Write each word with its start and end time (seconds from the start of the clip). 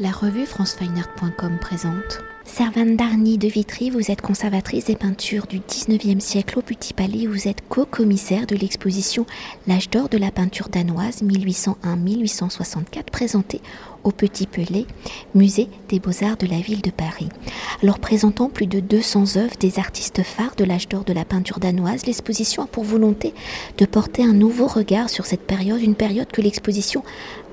La 0.00 0.12
revue 0.12 0.46
francefineart.com 0.46 1.58
présente. 1.60 2.22
Servane 2.44 2.94
Darny 2.94 3.36
de 3.36 3.48
Vitry, 3.48 3.90
vous 3.90 4.12
êtes 4.12 4.22
conservatrice 4.22 4.84
des 4.84 4.94
peintures 4.94 5.48
du 5.48 5.58
19e 5.58 6.20
siècle 6.20 6.60
au 6.60 6.62
Petit 6.62 6.94
Palais. 6.94 7.26
Vous 7.26 7.48
êtes 7.48 7.68
co-commissaire 7.68 8.46
de 8.46 8.54
l'exposition 8.54 9.26
L'âge 9.66 9.90
d'or 9.90 10.08
de 10.08 10.16
la 10.16 10.30
peinture 10.30 10.68
danoise 10.68 11.24
1801-1864 11.24 13.10
présentée 13.10 13.60
au 14.04 14.10
Petit 14.10 14.46
Pelé, 14.46 14.86
musée 15.34 15.68
des 15.88 16.00
beaux-arts 16.00 16.36
de 16.36 16.46
la 16.46 16.60
ville 16.60 16.82
de 16.82 16.90
Paris. 16.90 17.28
Alors 17.82 17.98
présentant 17.98 18.48
plus 18.48 18.66
de 18.66 18.80
200 18.80 19.36
œuvres 19.36 19.56
des 19.60 19.78
artistes 19.78 20.22
phares 20.22 20.54
de 20.56 20.64
l'âge 20.64 20.88
d'or 20.88 21.04
de 21.04 21.12
la 21.12 21.24
peinture 21.24 21.60
danoise, 21.60 22.06
l'exposition 22.06 22.62
a 22.62 22.66
pour 22.66 22.84
volonté 22.84 23.34
de 23.78 23.86
porter 23.86 24.22
un 24.24 24.32
nouveau 24.32 24.66
regard 24.66 25.10
sur 25.10 25.26
cette 25.26 25.46
période, 25.46 25.80
une 25.80 25.94
période 25.94 26.30
que 26.30 26.40
l'exposition 26.40 27.02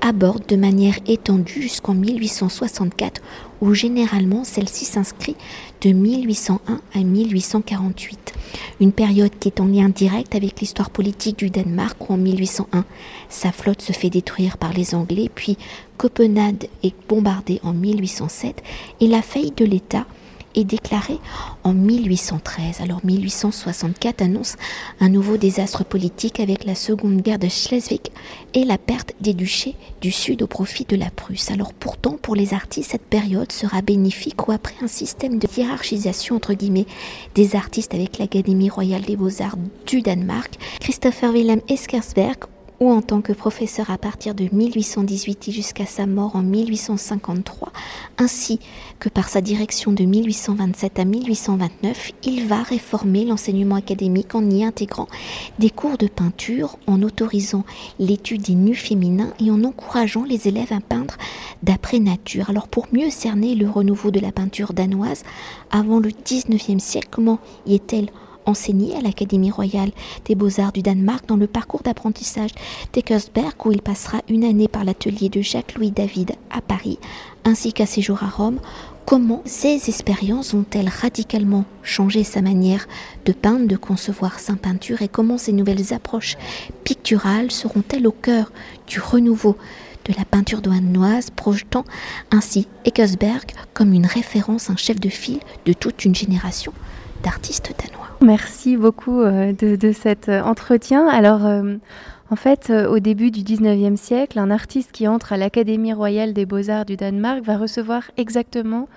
aborde 0.00 0.46
de 0.46 0.56
manière 0.56 0.96
étendue 1.06 1.62
jusqu'en 1.62 1.94
1864 1.94 3.22
où 3.60 3.74
généralement 3.74 4.44
celle-ci 4.44 4.84
s'inscrit 4.84 5.36
de 5.80 5.90
1801 5.90 6.80
à 6.94 6.98
1848, 6.98 8.25
une 8.80 8.92
période 8.92 9.32
qui 9.38 9.48
est 9.48 9.60
en 9.60 9.66
lien 9.66 9.88
direct 9.88 10.34
avec 10.34 10.60
l'histoire 10.60 10.90
politique 10.90 11.38
du 11.38 11.50
Danemark 11.50 12.08
où 12.08 12.14
en 12.14 12.16
1801 12.16 12.84
sa 13.28 13.52
flotte 13.52 13.82
se 13.82 13.92
fait 13.92 14.10
détruire 14.10 14.58
par 14.58 14.72
les 14.72 14.94
Anglais, 14.94 15.30
puis 15.34 15.56
Copenhague 15.96 16.68
est 16.82 16.94
bombardée 17.08 17.60
en 17.62 17.72
1807 17.72 18.62
et 19.00 19.08
la 19.08 19.22
faillite 19.22 19.58
de 19.58 19.64
l'État 19.64 20.06
est 20.56 20.64
déclarée 20.64 21.18
en 21.62 21.74
1813. 21.74 22.80
Alors 22.80 23.00
1864 23.04 24.22
annonce 24.22 24.56
un 25.00 25.08
nouveau 25.08 25.36
désastre 25.36 25.84
politique 25.84 26.40
avec 26.40 26.64
la 26.64 26.74
seconde 26.74 27.20
guerre 27.20 27.38
de 27.38 27.48
Schleswig 27.48 28.00
et 28.54 28.64
la 28.64 28.78
perte 28.78 29.14
des 29.20 29.34
duchés 29.34 29.76
du 30.00 30.10
sud 30.10 30.42
au 30.42 30.46
profit 30.46 30.84
de 30.84 30.96
la 30.96 31.10
Prusse. 31.10 31.50
Alors 31.50 31.72
pourtant 31.72 32.18
pour 32.20 32.34
les 32.34 32.54
artistes 32.54 32.92
cette 32.92 33.06
période 33.06 33.52
sera 33.52 33.82
bénéfique 33.82 34.48
ou 34.48 34.52
après 34.52 34.74
un 34.82 34.88
système 34.88 35.38
de 35.38 35.48
hiérarchisation 35.56 36.36
entre 36.36 36.54
guillemets 36.54 36.86
des 37.34 37.54
artistes 37.54 37.94
avec 37.94 38.18
l'Académie 38.18 38.70
royale 38.70 39.02
des 39.02 39.16
beaux-arts 39.16 39.56
du 39.86 40.02
Danemark, 40.02 40.54
Christopher 40.80 41.32
Wilhelm 41.32 41.60
Eskersberg 41.68 42.38
ou 42.80 42.90
en 42.90 43.02
tant 43.02 43.20
que 43.20 43.32
professeur 43.32 43.90
à 43.90 43.98
partir 43.98 44.34
de 44.34 44.48
1818 44.52 45.50
jusqu'à 45.50 45.86
sa 45.86 46.06
mort 46.06 46.36
en 46.36 46.42
1853, 46.42 47.72
ainsi 48.18 48.60
que 48.98 49.08
par 49.08 49.28
sa 49.28 49.40
direction 49.40 49.92
de 49.92 50.04
1827 50.04 50.98
à 50.98 51.04
1829, 51.04 52.12
il 52.24 52.46
va 52.46 52.62
réformer 52.62 53.24
l'enseignement 53.24 53.76
académique 53.76 54.34
en 54.34 54.48
y 54.48 54.64
intégrant 54.64 55.06
des 55.58 55.70
cours 55.70 55.98
de 55.98 56.06
peinture, 56.06 56.78
en 56.86 57.02
autorisant 57.02 57.64
l'étude 57.98 58.42
des 58.42 58.54
nus 58.54 58.74
féminins 58.74 59.32
et 59.40 59.50
en 59.50 59.64
encourageant 59.64 60.24
les 60.24 60.48
élèves 60.48 60.72
à 60.72 60.80
peindre 60.80 61.16
d'après 61.62 61.98
nature. 61.98 62.50
Alors 62.50 62.68
pour 62.68 62.86
mieux 62.92 63.10
cerner 63.10 63.54
le 63.54 63.68
renouveau 63.68 64.10
de 64.10 64.20
la 64.20 64.32
peinture 64.32 64.72
danoise 64.72 65.24
avant 65.70 65.98
le 65.98 66.10
19e 66.10 66.78
siècle, 66.78 67.08
comment 67.10 67.38
y 67.66 67.74
est-elle 67.74 68.10
enseigné 68.46 68.96
à 68.96 69.00
l'Académie 69.00 69.50
royale 69.50 69.90
des 70.24 70.34
beaux-arts 70.34 70.72
du 70.72 70.82
Danemark 70.82 71.26
dans 71.26 71.36
le 71.36 71.46
parcours 71.46 71.82
d'apprentissage 71.82 72.52
d'Eckersberg 72.92 73.54
où 73.64 73.72
il 73.72 73.82
passera 73.82 74.18
une 74.28 74.44
année 74.44 74.68
par 74.68 74.84
l'atelier 74.84 75.28
de 75.28 75.42
Jacques-Louis 75.42 75.90
David 75.90 76.32
à 76.50 76.60
Paris 76.60 76.98
ainsi 77.46 77.72
qu'à 77.72 77.86
ses 77.86 78.02
jours 78.02 78.22
à 78.22 78.28
Rome. 78.28 78.58
Comment 79.06 79.42
ces 79.44 79.88
expériences 79.88 80.52
ont-elles 80.52 80.88
radicalement 80.88 81.64
changé 81.84 82.24
sa 82.24 82.42
manière 82.42 82.88
de 83.24 83.32
peindre, 83.32 83.68
de 83.68 83.76
concevoir 83.76 84.40
sa 84.40 84.54
peinture 84.54 85.00
et 85.00 85.08
comment 85.08 85.38
ces 85.38 85.52
nouvelles 85.52 85.94
approches 85.94 86.36
picturales 86.82 87.52
seront-elles 87.52 88.08
au 88.08 88.12
cœur 88.12 88.50
du 88.88 88.98
renouveau 88.98 89.56
de 90.06 90.12
la 90.18 90.24
peinture 90.24 90.60
douanoise, 90.60 91.30
projetant 91.30 91.84
ainsi 92.32 92.66
Eckersberg 92.84 93.52
comme 93.74 93.92
une 93.92 94.06
référence, 94.06 94.70
un 94.70 94.76
chef 94.76 94.98
de 94.98 95.08
file 95.08 95.40
de 95.66 95.72
toute 95.72 96.04
une 96.04 96.14
génération? 96.14 96.72
D'artistes 97.22 97.74
danois. 97.78 98.08
Merci 98.20 98.76
beaucoup 98.76 99.20
euh, 99.20 99.52
de, 99.52 99.92
cet 99.92 100.28
euh, 100.28 100.42
entretien. 100.42 101.06
Alors, 101.08 101.44
euh, 101.46 101.76
en 102.30 102.36
fait, 102.36 102.70
au 102.70 102.98
début 102.98 103.30
du 103.30 103.42
19e 103.42 103.96
siècle, 103.96 104.38
un 104.38 104.50
artiste 104.50 104.90
qui 104.90 105.06
entre 105.06 105.32
à 105.32 105.36
l'Académie 105.36 105.92
royale 105.92 106.32
des 106.32 106.44
beaux-arts 106.44 106.84
du 106.84 106.96
Danemark 106.96 107.44
va 107.44 107.56
recevoir 107.56 108.02
exactement 108.16 108.88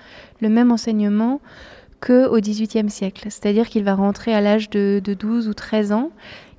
le 0.41 0.49
même 0.49 0.71
enseignement 0.71 1.39
qu'au 2.01 2.39
XVIIIe 2.39 2.89
siècle. 2.89 3.27
C'est-à-dire 3.29 3.69
qu'il 3.69 3.83
va 3.83 3.93
rentrer 3.93 4.33
à 4.33 4.41
l'âge 4.41 4.71
de, 4.71 4.99
de 5.03 5.13
12 5.13 5.47
ou 5.47 5.53
13 5.53 5.91
ans 5.91 6.11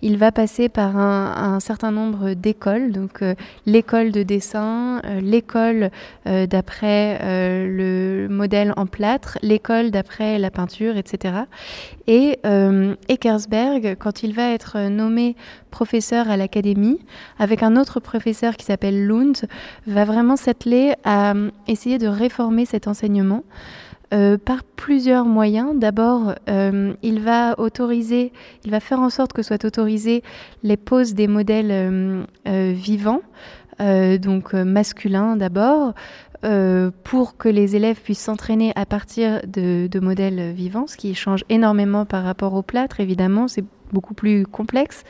il 0.02 0.16
va 0.16 0.32
passer 0.32 0.68
par 0.68 0.96
un, 0.96 1.60
certain 1.60 1.90
nombre 1.90 2.32
d'écoles, 2.32 2.92
donc 2.92 3.22
euh, 3.22 3.34
l'école 3.66 4.12
de 4.12 4.22
dessin, 4.22 5.00
euh, 5.04 5.20
l'école 5.20 5.90
euh, 6.26 6.46
d'après 6.46 7.18
le 7.22 8.28
modèle 8.28 8.72
en 8.76 8.86
plâtre, 8.86 9.38
l'école 9.42 9.90
d'après 9.90 10.38
la 10.38 10.50
peinture, 10.50 10.96
etc. 10.96 11.34
Et 12.06 12.38
Eckersberg, 13.08 13.96
quand 13.98 14.22
il 14.22 14.34
va 14.34 14.50
être 14.50 14.88
nommé 14.88 15.36
professeur 15.70 16.30
à 16.30 16.36
l'académie, 16.36 16.98
avec 17.38 17.62
un 17.62 17.76
autre 17.76 18.00
professeur 18.00 18.56
qui 18.56 18.64
s'appelle 18.64 19.06
Lund, 19.06 19.36
va 19.86 20.04
vraiment 20.04 20.36
s'atteler 20.36 20.94
à 21.04 21.34
essayer 21.68 21.98
de 21.98 22.06
réformer 22.06 22.64
cet 22.64 22.88
enseignement. 22.88 23.44
Euh, 24.12 24.38
par 24.38 24.65
plusieurs 24.65 25.25
moyens. 25.25 25.78
D'abord, 25.78 26.34
euh, 26.48 26.94
il 27.00 27.21
va 27.21 27.56
autoriser, 27.60 28.32
il 28.65 28.72
va 28.72 28.81
faire 28.81 28.98
en 28.98 29.09
sorte 29.09 29.32
que 29.32 29.43
soient 29.43 29.65
autorisées 29.65 30.25
les 30.65 30.76
poses 30.76 31.15
des 31.15 31.28
modèles 31.28 31.71
euh, 31.71 32.72
vivants, 32.75 33.22
donc 33.78 34.53
masculins 34.53 35.37
d'abord, 35.37 35.94
pour 37.04 37.37
que 37.38 37.48
les 37.48 37.76
élèves 37.76 37.98
puissent 37.98 38.21
s'entraîner 38.21 38.72
à 38.76 38.84
partir 38.84 39.41
de, 39.47 39.87
de, 39.87 40.00
modèles 40.00 40.53
vivants, 40.53 40.87
ce 40.87 40.98
qui 40.98 41.15
change 41.15 41.44
énormément 41.48 42.04
par 42.04 42.25
rapport 42.25 42.53
au 42.53 42.60
plâtre, 42.60 43.00
évidemment, 43.00 43.48
c'est 43.48 43.65
beaucoup 43.91 44.12
plus 44.12 44.44
complexe. 44.44 45.04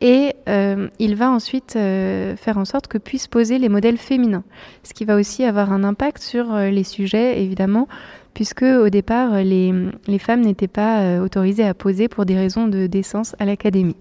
Et 0.00 0.34
il 0.46 1.14
va 1.14 1.30
ensuite 1.30 1.72
faire 1.74 2.56
en 2.56 2.64
sorte 2.64 2.86
que 2.86 2.96
puissent 2.96 3.28
poser 3.28 3.58
les 3.58 3.68
modèles 3.68 3.98
féminins, 3.98 4.44
ce 4.82 4.94
qui 4.94 5.04
va 5.04 5.16
aussi 5.16 5.44
avoir 5.44 5.70
un 5.70 5.84
impact 5.84 6.22
sur 6.22 6.56
les 6.56 6.84
sujets, 6.84 7.42
évidemment, 7.42 7.86
puisque 8.36 8.64
au 8.64 8.90
départ, 8.90 9.36
les, 9.36 9.72
femmes 10.18 10.42
n'étaient 10.42 10.68
pas 10.68 11.00
euh, 11.00 11.24
autorisées 11.24 11.64
à 11.64 11.72
poser 11.72 12.06
pour 12.06 12.26
des 12.26 12.36
raisons 12.36 12.68
de 12.68 12.86
décence 12.86 13.34
à 13.38 13.46
l'académie. 13.46 13.96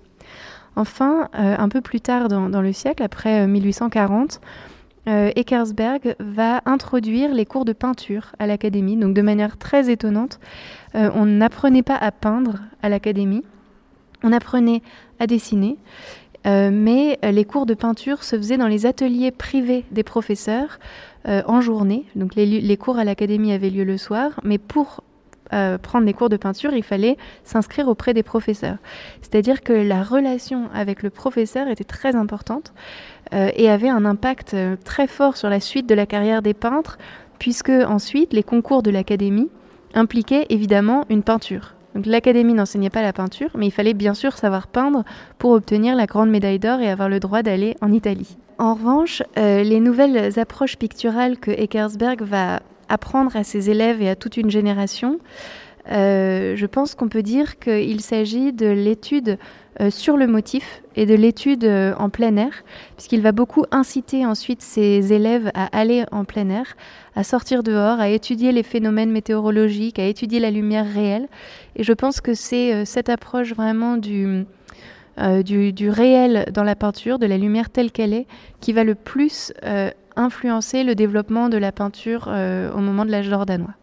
Enfin, 0.76 1.30
euh, 1.40 1.56
un 1.58 1.70
peu 1.70 1.80
plus 1.80 2.02
tard 2.02 2.28
dans, 2.28 2.62
le 2.62 2.74
siècle, 2.74 3.02
après 3.02 3.48
1840, 3.48 4.42
euh, 5.08 5.32
Eckersberg 5.38 6.18
va 6.20 6.62
introduire 6.66 7.34
les 7.34 7.46
cours 7.46 7.64
de 7.64 7.72
peinture 7.72 8.34
à 8.38 8.46
l'académie, 8.46 8.98
donc 8.98 9.14
de 9.14 9.22
manière 9.22 9.56
très 9.56 9.90
étonnante. 9.90 10.42
on 10.94 11.26
n'apprenait 11.26 11.82
pas 11.82 11.96
à 11.96 12.12
peindre 12.12 12.56
à 12.82 12.90
l'académie, 12.90 13.46
on 14.22 14.34
apprenait 14.34 14.82
à 15.18 15.28
dessiner. 15.28 15.78
Mais 16.46 17.18
les 17.24 17.46
cours 17.46 17.66
de 17.66 17.74
peinture 17.74 18.24
se 18.24 18.36
faisaient 18.36 18.58
dans 18.58 18.68
les 18.68 18.86
ateliers 18.86 19.32
privés 19.32 19.84
des 19.92 20.04
professeurs, 20.04 20.80
euh, 21.28 21.42
en 21.48 21.60
journée. 21.60 22.06
Donc 22.16 22.36
les, 22.36 22.78
cours 22.78 23.00
à 23.00 23.04
l'académie 23.04 23.52
avaient 23.52 23.72
lieu 23.72 23.84
le 23.84 23.98
soir, 23.98 24.40
mais 24.44 24.60
pour 24.60 25.02
euh, 25.54 25.80
prendre 25.80 26.06
des 26.06 26.14
cours 26.14 26.30
de 26.30 26.38
peinture, 26.38 26.72
il 26.74 26.84
fallait 26.84 27.18
s'inscrire 27.44 27.88
auprès 27.88 28.14
des 28.14 28.22
professeurs. 28.22 28.78
C'est-à-dire 29.24 29.64
que 29.64 29.74
la 29.74 30.04
relation 30.04 30.70
avec 30.72 31.02
le 31.02 31.10
professeur 31.10 31.68
était 31.68 31.84
très 31.84 32.16
importante 32.16 32.74
euh, 33.34 33.50
et 33.56 33.72
avait 33.72 33.90
un 33.90 34.06
impact 34.06 34.56
très 34.84 35.08
fort 35.08 35.36
sur 35.36 35.50
la 35.50 35.60
suite 35.60 35.90
de 35.90 35.96
la 35.96 36.06
carrière 36.06 36.44
des 36.44 36.54
peintres, 36.54 37.00
puisque 37.40 37.72
ensuite 37.72 38.32
les 38.32 38.44
concours 38.44 38.84
de 38.84 38.92
l'académie 38.92 39.50
impliquaient 39.96 40.46
évidemment 40.50 41.06
une 41.10 41.24
peinture. 41.24 41.75
L'académie 42.04 42.54
n'enseignait 42.54 42.90
pas 42.90 43.02
la 43.02 43.14
peinture, 43.14 43.50
mais 43.56 43.68
il 43.68 43.72
fallait 43.72 43.94
bien 43.94 44.14
sûr 44.14 44.38
savoir 44.38 44.68
peindre 44.68 45.04
pour 45.38 45.52
obtenir 45.52 45.96
la 45.96 46.06
grande 46.06 46.30
médaille 46.30 46.60
d'or 46.60 46.80
et 46.82 46.90
avoir 46.90 47.08
le 47.08 47.20
droit 47.20 47.42
d'aller 47.42 47.76
en 47.82 47.92
Italie. 47.92 48.38
En 48.58 48.74
revanche, 48.74 49.24
euh, 49.38 49.64
les 49.64 49.80
nouvelles 49.80 50.40
approches 50.40 50.78
picturales 50.78 51.38
que 51.38 51.52
Eckersberg 51.52 52.22
va 52.22 52.62
apprendre 52.90 53.36
à 53.36 53.44
ses 53.44 53.70
élèves 53.70 54.02
et 54.02 54.10
à 54.10 54.16
toute 54.16 54.38
une 54.38 54.50
génération, 54.50 55.20
euh, 55.92 56.56
je 56.56 56.66
pense 56.66 56.96
qu'on 56.96 57.10
peut 57.10 57.24
dire 57.24 57.60
qu'il 57.60 58.02
s'agit 58.02 58.54
de 58.54 58.68
l'étude 58.68 59.38
euh, 59.80 59.90
sur 59.90 60.18
le 60.18 60.28
motif 60.28 60.82
et 60.96 61.06
de 61.06 61.14
l'étude 61.14 61.66
en 61.98 62.10
plein 62.10 62.38
air, 62.38 62.64
puisqu'il 62.96 63.22
va 63.22 63.32
beaucoup 63.32 63.66
inciter 63.72 64.26
ensuite 64.26 64.62
ses 64.62 65.12
élèves 65.12 65.52
à 65.54 65.66
aller 65.78 66.06
en 66.12 66.24
plein 66.24 66.50
air, 66.50 66.76
à 67.16 67.24
sortir 67.24 67.64
dehors, 67.64 68.00
à 68.00 68.10
étudier 68.10 68.52
les 68.52 68.64
phénomènes 68.64 69.12
météorologiques, 69.12 70.00
à 70.00 70.06
étudier 70.06 70.40
la 70.40 70.52
lumière 70.52 70.86
réelle. 70.86 71.28
Et 71.76 71.84
je 71.84 71.92
pense 71.92 72.22
que 72.22 72.34
c'est 72.34 72.86
cette 72.86 73.10
approche 73.10 73.54
vraiment 73.54 73.98
du, 73.98 74.46
euh, 75.18 75.44
du, 75.44 75.90
réel 75.90 76.46
dans 76.52 76.64
la 76.64 76.76
peinture, 76.76 77.20
de 77.20 77.26
la 77.26 77.38
lumière 77.38 77.70
telle 77.70 77.92
qu'elle 77.92 78.14
est, 78.14 78.28
qui 78.60 78.74
va 78.74 78.84
le 78.84 78.96
plus 78.96 79.54
euh, 79.64 79.90
influencer 80.18 80.84
le 80.84 80.94
développement 80.94 81.48
de 81.48 81.58
la 81.58 81.72
peinture 81.72 82.26
euh, 82.28 82.70
au 82.74 82.80
moment 82.80 83.06
de 83.06 83.12
l'âge 83.12 83.30
d'or 83.30 83.46
danois. 83.46 83.76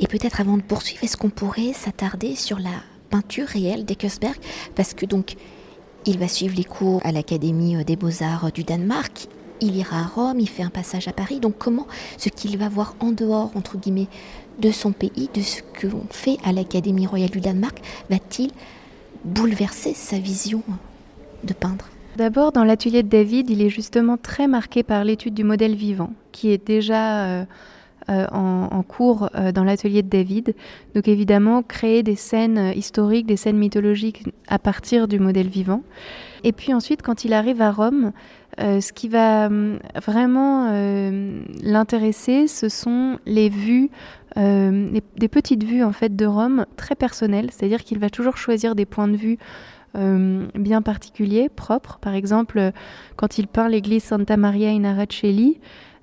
Et 0.00 0.08
peut-être 0.08 0.40
avant 0.40 0.56
de 0.56 0.62
poursuivre, 0.62 1.04
est-ce 1.04 1.16
qu'on 1.16 1.30
pourrait 1.30 1.72
s'attarder 1.74 2.34
sur 2.34 2.58
la 2.58 2.70
peinture 3.10 3.46
réelle 3.46 3.84
d'Eckersberg 3.84 4.36
Parce 4.74 4.94
que 4.94 5.06
donc, 5.06 5.34
il 6.06 6.18
va 6.18 6.28
suivre 6.28 6.54
les 6.56 6.64
cours 6.64 7.00
à 7.04 7.12
l'Académie 7.12 7.84
des 7.84 7.96
beaux-arts 7.96 8.52
du 8.52 8.64
Danemark. 8.64 9.28
il 9.60 9.76
ira 9.76 9.98
à 9.98 10.04
Rome, 10.04 10.40
il 10.40 10.48
fait 10.48 10.62
un 10.62 10.70
passage 10.70 11.08
à 11.08 11.12
Paris. 11.12 11.40
Donc 11.40 11.58
comment 11.58 11.86
ce 12.16 12.28
qu'il 12.28 12.56
va 12.56 12.68
voir 12.68 12.94
en 13.00 13.12
dehors, 13.12 13.50
entre 13.54 13.76
guillemets, 13.76 14.08
de 14.58 14.70
son 14.70 14.92
pays, 14.92 15.28
de 15.34 15.42
ce 15.42 15.62
que 15.74 15.86
l'on 15.86 16.04
fait 16.10 16.36
à 16.44 16.52
l'Académie 16.52 17.06
royale 17.06 17.30
du 17.30 17.40
Danemark, 17.40 17.80
va-t-il 18.08 18.50
bouleverser 19.24 19.94
sa 19.94 20.18
vision 20.18 20.62
de 21.44 21.52
peindre? 21.52 21.86
D'abord, 22.16 22.52
dans 22.52 22.64
l'atelier 22.64 23.02
de 23.02 23.08
David, 23.08 23.50
il 23.50 23.62
est 23.62 23.68
justement 23.68 24.16
très 24.16 24.48
marqué 24.48 24.82
par 24.82 25.04
l'étude 25.04 25.34
du 25.34 25.44
modèle 25.44 25.74
vivant, 25.74 26.12
qui 26.32 26.50
est 26.50 26.66
déjà 26.66 27.24
euh, 27.24 27.44
euh, 28.10 28.26
en, 28.32 28.82
cours 28.82 29.28
euh, 29.34 29.52
dans 29.52 29.64
l'atelier 29.64 30.02
de 30.02 30.08
David. 30.08 30.54
Donc 30.94 31.06
évidemment, 31.08 31.62
créer 31.62 32.02
des 32.02 32.16
scènes 32.16 32.72
historiques, 32.74 33.26
des 33.26 33.36
scènes 33.36 33.58
mythologiques 33.58 34.24
à 34.48 34.58
partir 34.58 35.08
du 35.08 35.18
modèle 35.18 35.48
vivant. 35.48 35.82
Et 36.44 36.52
puis 36.52 36.72
ensuite, 36.74 37.02
quand 37.02 37.24
il 37.24 37.32
arrive 37.32 37.60
à 37.62 37.70
Rome, 37.70 38.12
ce 38.58 38.92
qui 38.92 39.08
va 39.08 39.48
vraiment 40.02 40.70
l'intéresser, 41.62 42.46
ce 42.46 42.68
sont 42.68 43.18
les 43.26 43.48
vues 43.48 43.90
des 44.36 45.28
petites 45.30 45.64
vues 45.64 45.84
en 45.84 45.92
fait 45.92 46.16
de 46.16 46.26
Rome 46.26 46.64
très 46.76 46.94
personnelles, 46.94 47.50
c'est-à-dire 47.52 47.84
qu'il 47.84 47.98
va 47.98 48.08
toujours 48.08 48.38
choisir 48.38 48.74
des 48.74 48.86
points 48.86 49.08
de 49.08 49.16
vue 49.16 49.38
euh, 49.96 50.46
bien 50.54 50.82
particulier, 50.82 51.48
propre. 51.48 51.98
Par 52.00 52.14
exemple, 52.14 52.70
quand 53.16 53.38
il 53.38 53.48
peint 53.48 53.68
l'église 53.68 54.04
Santa 54.04 54.36
Maria 54.36 54.70
in 54.70 54.84
Araceli, 54.84 55.58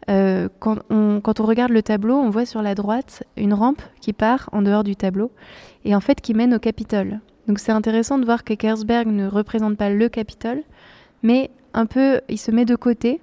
euh, 0.09 0.47
quand, 0.59 0.77
on, 0.89 1.19
quand, 1.21 1.39
on, 1.39 1.45
regarde 1.45 1.71
le 1.71 1.83
tableau, 1.83 2.15
on 2.15 2.29
voit 2.29 2.45
sur 2.45 2.61
la 2.61 2.75
droite 2.75 3.23
une 3.35 3.53
rampe 3.53 3.81
qui 3.99 4.13
part 4.13 4.49
en 4.53 4.61
dehors 4.61 4.83
du 4.83 4.95
tableau 4.95 5.31
et 5.83 5.95
en 5.95 5.99
fait 5.99 6.21
qui 6.21 6.33
mène 6.33 6.53
au 6.53 6.59
Capitole. 6.59 7.19
Donc 7.47 7.59
c'est 7.59 7.71
intéressant 7.71 8.17
de 8.17 8.25
voir 8.25 8.43
que 8.43 8.53
Kersberg 8.53 9.07
ne 9.07 9.27
représente 9.27 9.77
pas 9.77 9.89
le 9.89 10.09
Capitole, 10.09 10.63
mais 11.23 11.51
un 11.73 11.85
peu, 11.85 12.21
il 12.29 12.37
se 12.37 12.51
met 12.51 12.65
de 12.65 12.75
côté 12.75 13.21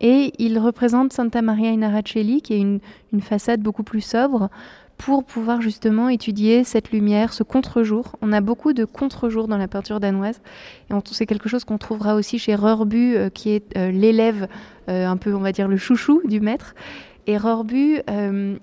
et 0.00 0.32
il 0.38 0.58
représente 0.58 1.12
Santa 1.12 1.42
Maria 1.42 1.70
in 1.70 1.82
Araceli, 1.82 2.42
qui 2.42 2.54
est 2.54 2.60
une, 2.60 2.80
une 3.12 3.20
façade 3.20 3.60
beaucoup 3.60 3.84
plus 3.84 4.00
sobre, 4.00 4.48
pour 5.04 5.24
pouvoir 5.24 5.60
justement 5.60 6.08
étudier 6.08 6.62
cette 6.62 6.92
lumière, 6.92 7.32
ce 7.32 7.42
contre-jour. 7.42 8.14
On 8.22 8.32
a 8.32 8.40
beaucoup 8.40 8.72
de 8.72 8.84
contre-jour 8.84 9.48
dans 9.48 9.56
la 9.56 9.66
peinture 9.66 9.98
danoise. 9.98 10.40
Et 10.90 10.94
c'est 11.10 11.26
quelque 11.26 11.48
chose 11.48 11.64
qu'on 11.64 11.76
trouvera 11.76 12.14
aussi 12.14 12.38
chez 12.38 12.54
Rørbu, 12.54 13.16
euh, 13.16 13.28
qui 13.28 13.50
est 13.50 13.76
euh, 13.76 13.90
l'élève, 13.90 14.46
euh, 14.88 15.06
un 15.06 15.16
peu, 15.16 15.34
on 15.34 15.40
va 15.40 15.50
dire, 15.50 15.66
le 15.66 15.76
chouchou 15.76 16.22
du 16.24 16.40
maître. 16.40 16.76
Et 17.26 17.36
Rørbu, 17.36 18.00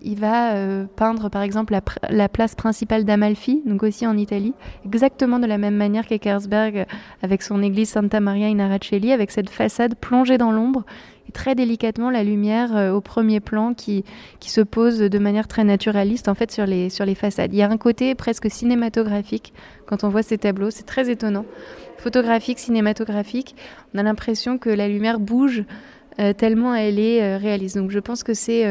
il 0.01 0.19
va 0.19 0.86
peindre 0.97 1.30
par 1.30 1.44
exemple 1.44 1.80
la, 2.09 2.27
place 2.27 2.56
principale 2.56 3.06
d'Amalfi, 3.06 3.62
donc 3.65 3.83
aussi 3.83 4.06
en 4.06 4.18
Italie, 4.18 4.53
exactement 4.83 5.39
de 5.39 5.45
la 5.45 5.57
même 5.57 5.77
manière 5.77 6.06
qu'Eckersberg 6.06 6.86
avec 7.21 7.41
son 7.41 7.63
église 7.63 7.91
Santa 7.91 8.19
Maria 8.19 8.47
in 8.47 8.59
Araceli, 8.59 9.13
avec 9.13 9.31
cette 9.31 9.50
façade 9.50 9.95
plongée 9.95 10.38
dans 10.38 10.51
l'ombre 10.51 10.83
très 11.31 11.56
délicatement 11.56 12.10
la 12.10 12.24
lumière 12.24 12.76
euh, 12.76 12.92
au 12.92 13.02
premier 13.02 13.40
plan 13.40 13.74
qui, 13.74 14.04
qui 14.40 14.50
se 14.50 14.62
pose 14.62 15.00
de 15.00 15.20
manière 15.20 15.48
très 15.48 15.64
naturaliste 15.64 16.28
en 16.28 16.36
fait 16.36 16.52
sur 16.52 16.66
les, 16.66 16.90
sur 16.90 17.06
les 17.06 17.16
façades. 17.16 17.54
Il 17.54 17.58
y 17.58 17.62
a 17.62 17.70
un 17.70 17.78
côté 17.78 18.16
presque 18.16 18.50
cinématographique 18.50 19.54
quand 19.86 20.04
on 20.04 20.10
voit 20.10 20.24
ces 20.24 20.38
tableaux, 20.38 20.70
c'est 20.70 20.86
très 20.86 21.10
étonnant. 21.10 21.46
Photographique, 21.98 22.60
cinématographique, 22.60 23.56
on 23.94 23.98
a 23.98 24.04
l'impression 24.04 24.58
que 24.58 24.70
la 24.70 24.88
lumière 24.88 25.20
bouge 25.20 25.64
euh, 26.20 26.34
tellement 26.34 26.74
elle 26.76 27.00
est 27.00 27.22
euh, 27.22 27.38
réaliste. 27.38 27.78
Donc 27.78 27.92
je 27.92 28.00
pense 28.00 28.24
que 28.24 28.34
c'est 28.34 28.66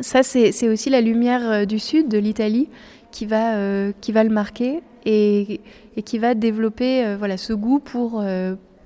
ça 0.00 0.22
c'est 0.24 0.68
aussi 0.68 0.90
la 0.90 1.00
lumière 1.00 1.66
du 1.66 1.78
sud 1.78 2.08
de 2.08 2.18
l'Italie 2.18 2.68
qui 3.12 3.26
va, 3.26 3.92
qui 4.00 4.10
va 4.10 4.24
le 4.24 4.30
marquer 4.30 4.82
et, 5.04 5.60
et 5.96 6.02
qui 6.02 6.18
va 6.18 6.34
développer 6.34 7.14
voilà, 7.16 7.36
ce 7.36 7.52
goût 7.52 7.78
pour, 7.78 8.24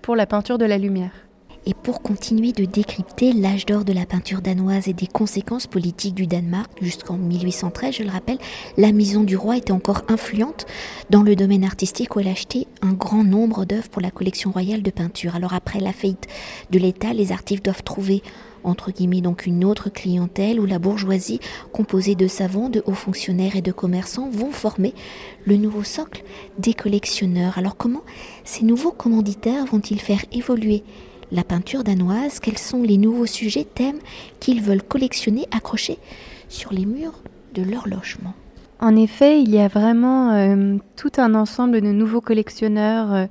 pour 0.03 0.17
la 0.17 0.27
peinture 0.27 0.59
de 0.59 0.67
la 0.67 0.77
lumière. 0.77 1.28
Et 1.69 1.75
pour 1.75 2.01
continuer 2.01 2.53
de 2.53 2.65
décrypter 2.65 3.35
l'âge 3.35 3.67
d'or 3.67 3.85
de 3.85 3.93
la 3.93 4.07
peinture 4.07 4.41
danoise 4.41 4.89
et 4.89 4.95
des 4.95 5.07
conséquences 5.07 5.67
politiques 5.67 6.15
du 6.15 6.27
Danemark, 6.27 6.71
jusqu'en 6.81 7.19
1813, 7.19 7.97
je 7.97 8.03
le 8.05 8.11
rappelle, 8.11 8.39
la 8.79 8.91
maison 8.91 9.23
du 9.23 9.37
roi 9.37 9.59
était 9.59 9.73
encore 9.73 10.01
influente 10.09 10.65
dans 11.11 11.23
le 11.23 11.37
domaine 11.37 11.65
artistique 11.65 12.17
où 12.17 12.21
elle 12.21 12.29
achetait 12.29 12.67
un 12.81 12.95
grand 12.95 13.23
nombre 13.23 13.67
d'œuvres 13.67 13.91
pour 13.91 14.01
la 14.01 14.11
collection 14.11 14.51
royale 14.51 14.83
de 14.83 14.91
peinture. 14.91 15.37
Alors 15.37 15.53
après 15.53 15.79
la 15.79 15.93
faillite 15.93 16.27
de 16.71 16.79
l'État, 16.79 17.13
les 17.13 17.33
artistes 17.33 17.67
doivent 17.67 17.83
trouver 17.83 18.23
entre 18.65 18.91
guillemets 18.91 19.21
donc 19.21 19.45
une 19.45 19.65
autre 19.65 19.91
clientèle 19.91 20.61
où 20.61 20.65
la 20.65 20.79
bourgeoisie, 20.79 21.39
composée 21.73 22.15
de 22.15 22.29
savants, 22.29 22.71
de 22.71 22.83
hauts 22.87 22.95
fonctionnaires 22.95 23.57
et 23.57 23.63
de 23.63 23.73
commerçants, 23.73 24.31
vont 24.31 24.53
former 24.53 24.95
le 25.45 25.59
nouveau 25.59 25.85
socle 25.85 26.25
des 26.59 26.73
collectionneurs. 26.73 27.59
Alors 27.59 27.77
comment 27.77 28.03
ces 28.45 28.65
nouveaux 28.65 28.91
commanditaires 28.91 29.67
vont-ils 29.67 30.01
faire 30.01 30.25
évoluer 30.33 30.83
la 31.31 31.45
peinture 31.45 31.85
danoise, 31.85 32.41
quels 32.41 32.59
sont 32.59 32.83
les 32.83 32.97
nouveaux 32.97 33.27
sujets, 33.27 33.65
thèmes 33.65 33.99
qu'ils 34.41 34.63
veulent 34.63 34.83
collectionner, 34.83 35.47
accrocher 35.51 35.99
sur 36.49 36.73
les 36.73 36.87
murs 36.87 37.21
de 37.55 37.63
leur 37.63 37.89
logement. 37.89 38.35
En 38.81 38.95
effet, 38.95 39.43
il 39.43 39.51
y 39.51 39.59
a 39.59 39.69
vraiment 39.69 40.33
euh, 40.33 40.77
tout 40.97 41.11
un 41.19 41.35
ensemble 41.35 41.81
de 41.81 41.91
nouveaux 41.91 42.21
collectionneurs, 42.21 43.13
euh, 43.13 43.27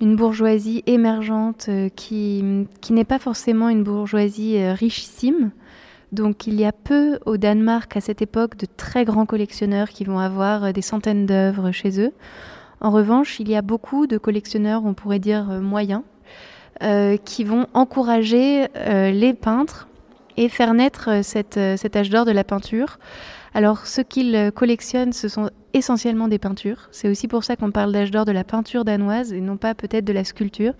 une 0.00 0.16
bourgeoisie 0.16 0.82
émergente 0.86 1.66
euh, 1.68 1.88
qui, 1.94 2.66
qui 2.80 2.92
n'est 2.92 3.04
pas 3.04 3.20
forcément 3.20 3.68
une 3.68 3.84
bourgeoisie 3.84 4.58
richissime. 4.72 5.52
Donc 6.10 6.46
il 6.46 6.54
y 6.54 6.64
a 6.64 6.72
peu 6.72 7.18
au 7.24 7.36
Danemark 7.36 7.96
à 7.96 8.00
cette 8.00 8.20
époque 8.20 8.56
de 8.56 8.66
très 8.76 9.04
grands 9.04 9.26
collectionneurs 9.26 9.88
qui 9.88 10.04
vont 10.04 10.18
avoir 10.18 10.72
des 10.72 10.82
centaines 10.82 11.26
d'œuvres 11.26 11.70
chez 11.70 12.00
eux. 12.00 12.12
En 12.80 12.90
revanche, 12.90 13.40
il 13.40 13.48
y 13.48 13.56
a 13.56 13.62
beaucoup 13.62 14.06
de 14.06 14.18
collectionneurs, 14.18 14.84
on 14.84 14.94
pourrait 14.94 15.18
dire 15.18 15.46
moyens, 15.60 16.02
qui 17.24 17.44
vont 17.44 17.66
encourager 17.74 18.66
euh, 18.76 19.10
les 19.10 19.34
peintres 19.34 19.88
et 20.36 20.48
faire 20.48 20.74
naître 20.74 21.08
euh, 21.10 21.22
cet 21.22 21.96
âge 21.96 22.10
d'or 22.10 22.24
de 22.24 22.32
la 22.32 22.44
peinture. 22.44 22.98
Alors, 23.54 23.86
ce 23.86 24.00
qu'ils 24.00 24.50
collectionnent, 24.52 25.12
ce 25.12 25.28
sont 25.28 25.48
essentiellement 25.74 26.28
des 26.28 26.38
peintures. 26.38 26.88
C'est 26.90 27.08
aussi 27.08 27.28
pour 27.28 27.44
ça 27.44 27.56
qu'on 27.56 27.70
parle 27.70 27.92
d'âge 27.92 28.10
d'or 28.10 28.24
de 28.24 28.32
la 28.32 28.44
peinture 28.44 28.84
danoise 28.84 29.32
et 29.32 29.40
non 29.40 29.56
pas 29.56 29.74
peut-être 29.74 30.04
de 30.04 30.12
la 30.12 30.24
sculpture, 30.24 30.72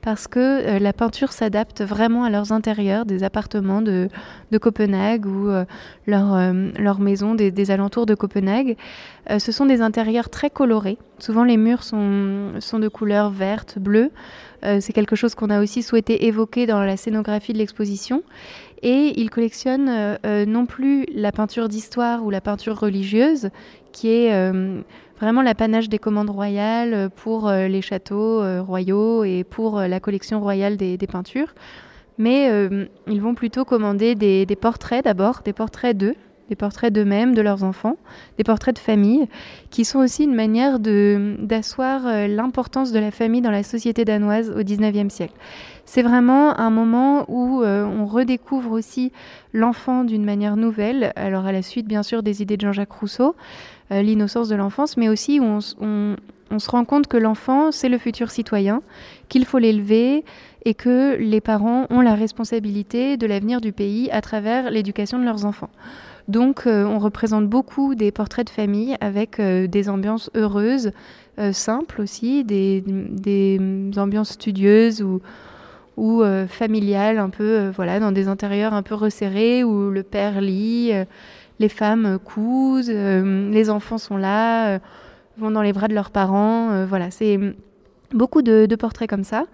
parce 0.00 0.26
que 0.26 0.78
la 0.78 0.92
peinture 0.92 1.32
s'adapte 1.32 1.82
vraiment 1.82 2.24
à 2.24 2.30
leurs 2.30 2.52
intérieurs, 2.52 3.04
des 3.04 3.22
appartements 3.22 3.82
de, 3.82 4.08
Copenhague 4.60 5.26
ou 5.26 5.48
leur, 6.06 6.52
leur, 6.78 6.98
maison 6.98 7.34
des, 7.34 7.70
alentours 7.70 8.06
de 8.06 8.14
Copenhague. 8.14 8.76
ce 9.38 9.52
sont 9.52 9.66
des 9.66 9.80
intérieurs 9.82 10.30
très 10.30 10.50
colorés. 10.50 10.98
Souvent, 11.20 11.44
les 11.44 11.58
murs 11.58 11.82
sont, 11.82 11.98
de 11.98 12.88
couleur 12.88 13.30
verte, 13.30 13.78
bleue. 13.78 14.10
Euh, 14.64 14.78
c'est 14.80 14.92
quelque 14.92 15.16
chose 15.16 15.34
qu'on 15.34 15.50
a 15.50 15.60
aussi 15.60 15.82
souhaité 15.82 16.26
évoquer 16.26 16.66
dans 16.66 16.82
la 16.82 16.96
scénographie 16.96 17.52
de 17.52 17.58
l'exposition. 17.58 18.22
Et 18.82 19.20
il 19.20 19.30
collectionne 19.30 19.88
euh, 19.88 20.16
euh, 20.24 20.46
non 20.46 20.66
plus 20.66 21.06
la 21.14 21.32
peinture 21.32 21.68
d'histoire 21.68 22.24
ou 22.24 22.30
la 22.30 22.40
peinture 22.40 22.78
religieuse, 22.78 23.50
qui 23.92 24.08
est 24.08 24.52
vraiment 25.18 25.42
l'apanage 25.42 25.88
des 25.88 25.98
commandes 25.98 26.30
royales 26.30 27.10
pour 27.16 27.50
les 27.50 27.82
châteaux 27.82 28.40
royaux 28.62 29.24
et 29.24 29.42
pour 29.42 29.80
la 29.80 29.98
collection 29.98 30.40
royale 30.40 30.76
des, 30.76 30.96
peintures. 31.10 31.54
Mais 32.18 32.48
ils 33.08 33.20
vont 33.20 33.34
plutôt 33.34 33.64
commander 33.64 34.14
des 34.14 34.46
portraits 34.56 35.04
d'abord, 35.04 35.40
des 35.44 35.52
portraits 35.52 35.96
d'eux, 35.96 36.14
des 36.50 36.56
portraits 36.56 36.92
d'eux-mêmes, 36.92 37.34
de 37.34 37.40
leurs 37.40 37.62
enfants, 37.62 37.96
des 38.36 38.44
portraits 38.44 38.74
de 38.74 38.80
famille, 38.80 39.28
qui 39.70 39.84
sont 39.84 40.00
aussi 40.00 40.24
une 40.24 40.34
manière 40.34 40.80
d'asseoir 40.80 42.06
euh, 42.06 42.26
l'importance 42.26 42.92
de 42.92 42.98
la 42.98 43.12
famille 43.12 43.40
dans 43.40 43.52
la 43.52 43.62
société 43.62 44.04
danoise 44.04 44.50
au 44.50 44.62
XIXe 44.62 45.14
siècle. 45.14 45.34
C'est 45.86 46.02
vraiment 46.02 46.58
un 46.58 46.70
moment 46.70 47.24
où 47.28 47.62
euh, 47.62 47.84
on 47.84 48.04
redécouvre 48.04 48.72
aussi 48.72 49.12
l'enfant 49.52 50.04
d'une 50.04 50.24
manière 50.24 50.56
nouvelle, 50.56 51.12
alors 51.16 51.46
à 51.46 51.52
la 51.52 51.62
suite 51.62 51.86
bien 51.86 52.02
sûr 52.02 52.22
des 52.22 52.42
idées 52.42 52.56
de 52.56 52.62
Jean-Jacques 52.62 52.92
Rousseau, 52.92 53.36
euh, 53.92 54.02
l'innocence 54.02 54.48
de 54.48 54.56
l'enfance, 54.56 54.96
mais 54.96 55.08
aussi 55.08 55.38
où 55.38 55.44
on, 55.44 56.16
on 56.50 56.58
se 56.58 56.70
rend 56.70 56.84
compte 56.84 57.06
que 57.06 57.16
l'enfant, 57.16 57.70
c'est 57.70 57.88
le 57.88 57.98
futur 57.98 58.30
citoyen, 58.30 58.82
qu'il 59.28 59.44
faut 59.44 59.58
l'élever 59.58 60.24
et 60.64 60.74
que 60.74 61.16
les 61.16 61.40
parents 61.40 61.86
ont 61.90 62.00
la 62.00 62.14
responsabilité 62.14 63.16
de 63.16 63.26
l'avenir 63.26 63.60
du 63.60 63.72
pays 63.72 64.10
à 64.10 64.20
travers 64.20 64.70
l'éducation 64.70 65.18
de 65.18 65.24
leurs 65.24 65.44
enfants. 65.44 65.70
Donc 66.30 66.68
euh, 66.68 66.84
on 66.84 67.00
représente 67.00 67.48
beaucoup 67.48 67.96
des 67.96 68.12
portraits 68.12 68.46
de 68.46 68.52
famille 68.52 68.96
avec 69.00 69.40
euh, 69.40 69.66
des 69.66 69.88
ambiances 69.88 70.30
heureuses, 70.36 70.92
euh, 71.40 71.52
simples 71.52 72.00
aussi, 72.00 72.44
des, 72.44 72.84
ambiances 73.96 74.30
studieuses 74.30 75.02
ou, 75.02 75.20
ou 75.96 76.22
familiales, 76.48 77.18
un 77.18 77.30
peu 77.30 77.70
voilà, 77.74 77.98
dans 77.98 78.12
des 78.12 78.28
intérieurs 78.28 78.74
un 78.74 78.82
peu 78.82 78.94
resserrés 78.94 79.64
où 79.64 79.90
le 79.90 80.04
père 80.04 80.40
lit, 80.40 80.92
les 81.58 81.68
femmes 81.68 82.18
cousent, 82.24 82.90
les 82.90 83.68
enfants 83.68 83.98
sont 83.98 84.16
là, 84.16 84.78
vont 85.36 85.50
dans 85.50 85.62
les 85.62 85.72
bras 85.72 85.88
de 85.88 85.94
leurs 85.94 86.10
parents. 86.10 86.86
voilà, 86.86 87.10
c'est 87.10 87.38
Beaucoup 88.12 88.42
de, 88.42 88.66
portraits 88.74 89.08
comme 89.08 89.22
ça. 89.22 89.44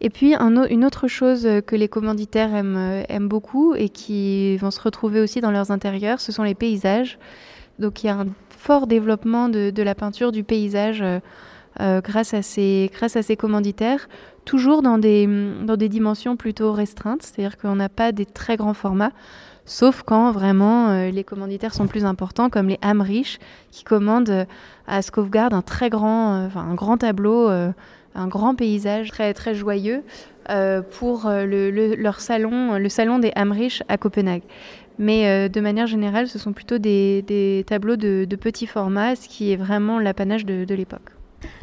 Et 0.00 0.08
puis 0.08 0.34
une 0.36 0.84
autre 0.84 1.08
chose 1.08 1.48
que 1.66 1.74
les 1.74 1.88
commanditaires 1.88 2.54
aiment, 2.54 3.28
beaucoup 3.28 3.74
et 3.74 3.88
qui 3.88 4.56
vont 4.58 4.70
se 4.70 4.80
retrouver 4.80 5.20
aussi 5.20 5.40
dans 5.40 5.50
leurs 5.50 5.72
intérieurs, 5.72 6.20
ce 6.20 6.30
sont 6.30 6.44
les 6.44 6.54
paysages. 6.54 7.18
Donc 7.80 8.04
il 8.04 8.06
y 8.06 8.10
a 8.10 8.20
un 8.20 8.26
fort 8.50 8.86
développement 8.86 9.48
de, 9.48 9.82
la 9.82 9.94
peinture 9.96 10.30
du 10.30 10.44
paysage 10.44 11.02
euh, 11.80 12.00
grâce, 12.00 12.34
à 12.34 12.42
ces, 12.42 12.88
grâce 12.94 13.16
à 13.16 13.22
ces 13.22 13.36
commanditaires, 13.36 14.08
toujours 14.44 14.80
dans 14.80 14.98
des, 14.98 15.28
dans 15.64 15.76
des 15.76 15.88
dimensions 15.88 16.36
plutôt 16.36 16.72
restreintes, 16.72 17.22
c'est-à-dire 17.22 17.58
qu'on 17.58 17.74
n'a 17.74 17.88
pas 17.88 18.12
des 18.12 18.26
très 18.26 18.56
grands 18.56 18.74
formats, 18.74 19.10
sauf 19.66 20.02
quand 20.04 20.30
vraiment 20.30 21.08
les 21.10 21.24
commanditaires 21.24 21.74
sont 21.74 21.88
plus 21.88 22.04
importants, 22.04 22.48
comme 22.48 22.68
les 22.68 22.78
Amrich, 22.80 23.40
qui 23.72 23.82
commandent 23.82 24.46
à 24.86 25.02
Skofgard 25.02 25.52
un 25.52 25.62
très 25.62 25.90
grand, 25.90 26.46
enfin, 26.46 26.60
un 26.60 26.74
grand 26.74 26.98
tableau, 26.98 27.50
un 28.14 28.28
grand 28.28 28.54
paysage 28.54 29.10
très, 29.10 29.34
très 29.34 29.54
joyeux 29.54 30.02
pour 30.90 31.28
le, 31.28 31.94
leur 31.94 32.20
salon, 32.20 32.76
le 32.76 32.88
salon 32.88 33.18
des 33.18 33.32
Amrich 33.34 33.82
à 33.88 33.96
Copenhague. 33.96 34.42
Mais 34.98 35.26
euh, 35.26 35.48
de 35.48 35.60
manière 35.60 35.86
générale, 35.86 36.28
ce 36.28 36.38
sont 36.38 36.52
plutôt 36.52 36.78
des, 36.78 37.64
tableaux 37.66 37.96
de, 37.96 38.36
petit 38.36 38.66
format, 38.66 39.16
ce 39.16 39.28
qui 39.28 39.52
est 39.52 39.56
vraiment 39.56 39.98
l'apanage 39.98 40.44
de, 40.44 40.74
l'époque. 40.74 41.10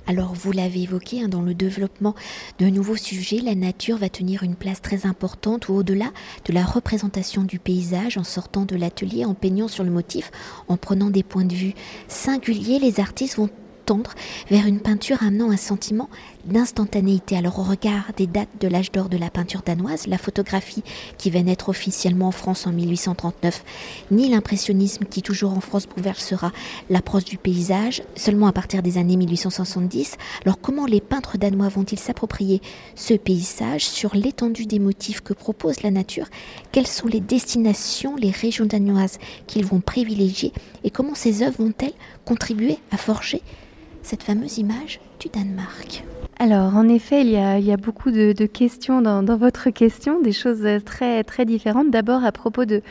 Alors, 0.08 0.34
vous 0.34 0.52
l'avez 0.52 0.84
évoqué, 0.84 1.24
hein, 1.24 1.28
dans 1.28 1.42
le 1.42 1.54
développement 1.54 2.16
de 2.60 2.66
nouveaux 2.68 2.96
sujets, 2.96 3.40
la 3.40 3.56
nature 3.56 3.98
va 3.98 4.10
tenir 4.10 4.44
une 4.44 4.56
place 4.56 4.82
très 4.82 5.06
importante 5.06 5.70
au-delà 5.70 6.12
de 6.46 6.54
la 6.54 6.64
représentation 6.64 7.44
du 7.44 7.60
paysage 7.60 8.18
en 8.18 8.24
sortant 8.24 8.66
de 8.66 8.76
l'atelier, 8.76 9.26
en 9.26 9.34
peignant 9.34 9.68
sur 9.68 9.84
le 9.84 9.92
motif, 9.92 10.32
en 10.68 10.78
prenant 10.78 11.10
des 11.10 11.24
points 11.24 11.46
de 11.46 11.56
vue 11.56 11.74
singuliers, 12.08 12.80
les 12.80 13.00
artistes 13.00 13.38
vont 13.38 13.50
tendre 13.86 14.12
vers 14.50 14.68
une 14.68 14.80
peinture 14.80 15.24
amenant 15.24 15.50
un 15.50 15.58
sentiment 15.58 16.10
d'instantanéité. 16.46 17.38
Alors 17.38 17.60
au 17.60 17.64
regard 17.64 18.12
des 18.18 18.28
dates 18.28 18.50
de 18.60 18.68
l'âge 18.68 18.92
d'or 18.92 19.10
de 19.10 19.18
la 19.18 19.30
peinture 19.30 19.62
danoise, 19.66 20.08
la 20.08 20.18
photographie 20.18 20.84
qui 21.18 21.30
va 21.30 21.42
naître 21.42 21.70
officiellement 21.70 22.28
en 22.28 22.32
France 22.32 22.68
en 22.68 22.72
1839, 22.72 23.64
ni 24.12 24.30
l'impressionnisme 24.30 25.06
qui 25.06 25.22
toujours 25.22 25.52
en 25.56 25.62
France 25.62 25.88
bouleversera 25.88 26.52
l'approche 26.90 27.26
du 27.26 27.38
paysage 27.38 28.04
seulement 28.16 28.48
à 28.48 28.54
partir 28.54 28.82
des 28.82 28.98
années 28.98 29.18
1870. 29.18 30.18
Alors 30.46 30.60
comment 30.60 30.86
les 30.86 31.02
peintres 31.02 31.38
danois 31.38 31.70
vont-ils 31.70 32.00
s'approprier 32.00 32.62
ce 32.96 33.14
paysage 33.14 33.86
sur 33.86 34.16
l'étendue 34.16 34.66
des 34.66 34.80
motifs 34.80 35.22
que 35.22 35.34
propose 35.34 35.82
la 35.84 35.92
nature? 35.92 36.28
Quelles 36.72 36.88
sont 36.88 37.08
les 37.08 37.20
destinations, 37.22 38.16
les 38.16 38.32
régions 38.32 38.66
danoises 38.66 39.20
qu'ils 39.48 39.66
vont 39.66 39.82
privilégier? 39.82 40.54
Et 40.84 40.90
comment 40.90 41.16
ces 41.16 41.44
œuvres 41.44 41.64
vont-elles 41.64 41.94
contribuer 42.26 42.78
à 42.92 42.98
forger 42.98 43.42
cette 44.04 44.24
fameuse 44.24 44.58
image 44.58 45.00
du 45.20 45.30
Danemark? 45.30 46.04
Alors, 46.42 46.76
en 46.76 46.90
effet, 46.90 47.22
il 47.22 47.30
y 47.30 47.38
a, 47.38 47.78
beaucoup 47.78 48.10
de, 48.10 48.34
questions 48.48 49.00
dans, 49.00 49.38
votre 49.38 49.70
question, 49.70 50.20
des 50.20 50.32
choses 50.32 50.66
très, 50.84 51.24
très 51.24 51.46
différentes. 51.46 51.92
D'abord, 51.92 52.26
à 52.26 52.32
propos 52.32 52.66
de, 52.66 52.82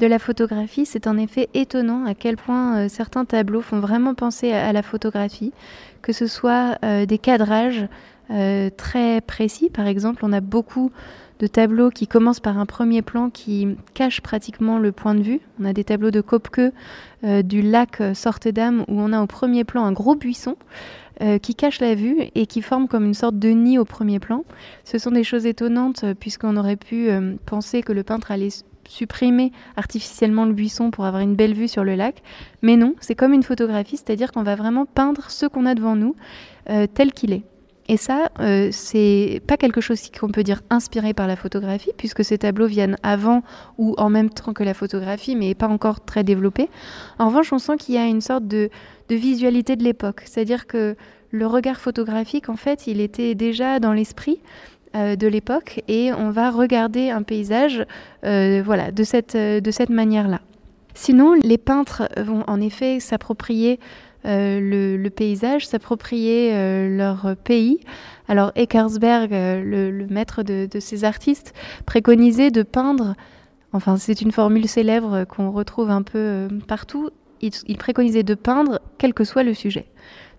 la 0.00 0.18
photographie, 0.18 0.86
c'est 0.86 1.06
en 1.06 1.18
effet 1.18 1.50
étonnant 1.52 2.06
à 2.06 2.14
quel 2.14 2.38
point 2.38 2.78
euh, 2.78 2.88
certains 2.88 3.26
tableaux 3.26 3.60
font 3.60 3.80
vraiment 3.80 4.14
penser 4.14 4.50
à, 4.50 4.72
la 4.72 4.82
photographie, 4.82 5.52
que 6.00 6.14
ce 6.14 6.26
soit 6.26 6.78
euh, 6.86 7.04
des 7.04 7.18
cadrages 7.18 7.86
euh, 8.30 8.70
très 8.74 9.20
précis. 9.20 9.68
Par 9.68 9.86
exemple, 9.86 10.24
on 10.24 10.32
a 10.32 10.40
beaucoup 10.40 10.90
de 11.38 11.46
tableaux 11.46 11.90
qui 11.90 12.06
commencent 12.06 12.40
par 12.40 12.58
un 12.58 12.66
premier 12.66 13.02
plan 13.02 13.30
qui 13.30 13.76
cache 13.94 14.20
pratiquement 14.20 14.78
le 14.78 14.92
point 14.92 15.14
de 15.14 15.22
vue. 15.22 15.40
On 15.60 15.64
a 15.64 15.72
des 15.72 15.84
tableaux 15.84 16.10
de 16.10 16.20
Kopke 16.20 16.72
du 17.22 17.62
lac 17.62 18.02
Sortedam 18.14 18.84
où 18.88 19.00
on 19.00 19.12
a 19.12 19.20
au 19.20 19.26
premier 19.26 19.64
plan 19.64 19.84
un 19.84 19.92
gros 19.92 20.14
buisson. 20.14 20.56
Euh, 21.22 21.38
qui 21.38 21.54
cache 21.54 21.80
la 21.80 21.94
vue 21.94 22.24
et 22.34 22.44
qui 22.44 22.60
forme 22.60 22.88
comme 22.88 23.06
une 23.06 23.14
sorte 23.14 23.38
de 23.38 23.48
nid 23.48 23.78
au 23.78 23.86
premier 23.86 24.20
plan. 24.20 24.44
Ce 24.84 24.98
sont 24.98 25.10
des 25.10 25.24
choses 25.24 25.46
étonnantes 25.46 26.04
euh, 26.04 26.12
puisqu'on 26.12 26.58
aurait 26.58 26.76
pu 26.76 27.08
euh, 27.08 27.36
penser 27.46 27.80
que 27.80 27.94
le 27.94 28.02
peintre 28.02 28.32
allait 28.32 28.50
supprimer 28.86 29.50
artificiellement 29.78 30.44
le 30.44 30.52
buisson 30.52 30.90
pour 30.90 31.06
avoir 31.06 31.22
une 31.22 31.34
belle 31.34 31.54
vue 31.54 31.68
sur 31.68 31.84
le 31.84 31.94
lac. 31.94 32.22
Mais 32.60 32.76
non, 32.76 32.94
c'est 33.00 33.14
comme 33.14 33.32
une 33.32 33.44
photographie, 33.44 33.96
c'est-à-dire 33.96 34.30
qu'on 34.30 34.42
va 34.42 34.56
vraiment 34.56 34.84
peindre 34.84 35.30
ce 35.30 35.46
qu'on 35.46 35.64
a 35.64 35.74
devant 35.74 35.96
nous 35.96 36.16
tel 36.94 37.12
qu'il 37.12 37.32
est. 37.32 37.44
Et 37.88 37.96
ça, 37.96 38.30
euh, 38.40 38.68
c'est 38.72 39.40
pas 39.46 39.56
quelque 39.56 39.80
chose 39.80 40.00
qu'on 40.18 40.28
peut 40.28 40.42
dire 40.42 40.62
inspiré 40.70 41.14
par 41.14 41.28
la 41.28 41.36
photographie, 41.36 41.92
puisque 41.96 42.24
ces 42.24 42.38
tableaux 42.38 42.66
viennent 42.66 42.96
avant 43.02 43.42
ou 43.78 43.94
en 43.96 44.10
même 44.10 44.30
temps 44.30 44.52
que 44.52 44.64
la 44.64 44.74
photographie, 44.74 45.36
mais 45.36 45.54
pas 45.54 45.68
encore 45.68 46.04
très 46.04 46.24
développés. 46.24 46.68
En 47.18 47.28
revanche, 47.28 47.52
on 47.52 47.58
sent 47.58 47.76
qu'il 47.76 47.94
y 47.94 47.98
a 47.98 48.06
une 48.06 48.20
sorte 48.20 48.46
de, 48.48 48.70
visualité 49.08 49.76
de 49.76 49.84
l'époque, 49.84 50.22
c'est-à-dire 50.24 50.66
que 50.66 50.96
le 51.30 51.46
regard 51.46 51.78
photographique, 51.78 52.48
en 52.48 52.56
fait, 52.56 52.88
il 52.88 53.00
était 53.00 53.36
déjà 53.36 53.78
dans 53.78 53.92
l'esprit 53.92 54.40
euh, 54.96 55.14
de 55.14 55.28
l'époque, 55.28 55.82
et 55.86 56.12
on 56.12 56.30
va 56.30 56.50
regarder 56.50 57.10
un 57.10 57.22
paysage, 57.22 57.86
euh, 58.24 58.62
voilà, 58.64 58.90
de 58.90 59.04
cette, 59.04 59.36
de 59.36 59.70
cette 59.70 59.90
manière-là. 59.90 60.40
Sinon, 60.94 61.34
les 61.34 61.58
peintres 61.58 62.08
vont 62.16 62.42
en 62.48 62.60
effet 62.60 62.98
s'approprier 62.98 63.78
euh, 64.26 64.98
le, 64.98 65.08
paysage, 65.08 65.66
s'approprier 65.66 66.50
euh, 66.52 66.96
leur 66.96 67.36
pays. 67.36 67.78
Alors 68.28 68.50
Eckersberg, 68.56 69.32
euh, 69.32 69.62
le, 69.62 70.06
maître 70.08 70.42
de, 70.42 70.68
ces 70.80 71.04
artistes, 71.04 71.54
préconisait 71.86 72.50
de 72.50 72.62
peindre, 72.62 73.14
enfin 73.72 73.96
c'est 73.96 74.20
une 74.20 74.32
formule 74.32 74.68
célèbre 74.68 75.24
qu'on 75.24 75.52
retrouve 75.52 75.90
un 75.90 76.02
peu 76.02 76.48
partout, 76.66 77.10
il, 77.40 77.76
préconisait 77.78 78.24
de 78.24 78.34
peindre 78.34 78.80
quel 78.98 79.14
que 79.14 79.22
soit 79.22 79.44
le 79.44 79.54
sujet. 79.54 79.86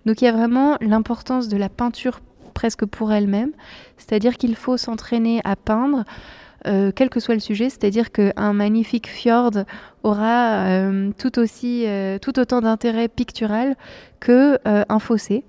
Donc 0.06 0.22
il 0.22 0.25
y 0.25 0.27
a 0.27 0.34
vraiment 0.34 0.77
l'importance 0.82 1.48
de 1.48 1.56
la 1.56 1.70
peinture 1.70 2.20
presque 2.53 2.86
pour 2.86 3.13
elle-même, 3.13 3.51
c'est-à-dire 3.98 4.36
qu'il 4.36 4.56
faut 4.56 4.75
s'entraîner 4.75 5.39
à 5.46 5.56
peindre 5.56 6.03
euh, 6.66 6.92
quel 6.94 7.10
que 7.10 7.20
soit 7.20 7.36
le 7.36 7.40
sujet, 7.40 7.70
c'est-à-dire 7.70 8.12
qu'un 8.12 8.54
magnifique 8.54 9.08
fjord 9.08 9.52
aura 10.04 10.66
euh, 10.66 11.12
tout, 11.18 11.38
aussi, 11.40 11.84
euh, 11.86 12.18
tout 12.20 12.40
autant 12.40 12.62
d'intérêt 12.62 13.08
pictural 13.08 13.76
qu'un 14.20 14.58
un 14.66 15.00
fossé. 15.00 15.44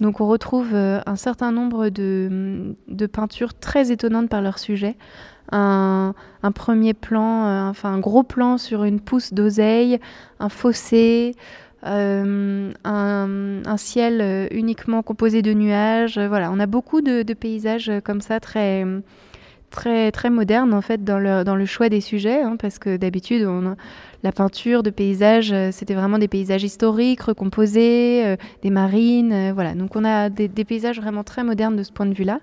Donc 0.00 0.20
on 0.20 0.26
retrouve 0.26 0.74
un 0.74 1.16
certain 1.16 1.52
nombre 1.52 1.88
de, 1.88 2.74
peintures 3.12 3.54
très 3.54 3.92
étonnantes 3.92 4.28
par 4.28 4.42
leur 4.42 4.58
sujet. 4.58 4.96
Un, 5.52 6.14
premier 6.54 6.92
plan, 6.92 7.68
enfin 7.68 7.92
un 7.92 7.98
gros 7.98 8.22
plan 8.22 8.58
sur 8.58 8.84
une 8.84 9.00
pousse 9.00 9.32
d'oseille, 9.32 10.00
un 10.40 10.48
fossé, 10.48 11.36
un, 11.84 12.72
ciel 13.76 14.48
uniquement 14.50 15.02
composé 15.02 15.40
de 15.40 15.52
nuages. 15.52 16.18
Voilà, 16.18 16.50
on 16.50 16.58
a 16.58 16.66
beaucoup 16.66 17.00
de, 17.00 17.22
de 17.22 17.34
paysages 17.34 17.92
comme 18.04 18.20
ça 18.20 18.40
très 18.40 18.84
très, 19.72 20.12
très 20.12 20.30
moderne 20.30 20.72
en 20.72 20.82
fait 20.82 21.02
dans 21.02 21.18
le, 21.18 21.42
dans 21.42 21.56
le 21.56 21.66
choix 21.66 21.88
des 21.88 22.00
sujets, 22.00 22.42
hein, 22.42 22.56
parce 22.56 22.78
que 22.78 22.96
d'habitude, 22.96 23.44
la 24.22 24.30
peinture 24.30 24.82
de 24.82 24.90
paysages, 24.90 25.52
euh, 25.52 25.70
c'était 25.72 25.94
vraiment 25.94 26.18
des 26.18 26.28
paysages 26.28 26.62
historiques, 26.62 27.22
recomposés, 27.22 28.22
euh, 28.24 28.36
des 28.62 28.70
marines, 28.70 29.32
euh, 29.32 29.52
voilà. 29.52 29.74
Donc 29.74 29.96
on 29.96 30.04
a 30.04 30.30
des, 30.30 30.48
paysages 30.64 31.00
vraiment 31.00 31.24
très 31.24 31.42
modernes 31.42 31.76
de 31.76 31.82
ce 31.82 31.92
point 31.92 32.06
de 32.06 32.14
vue-là. 32.14 32.40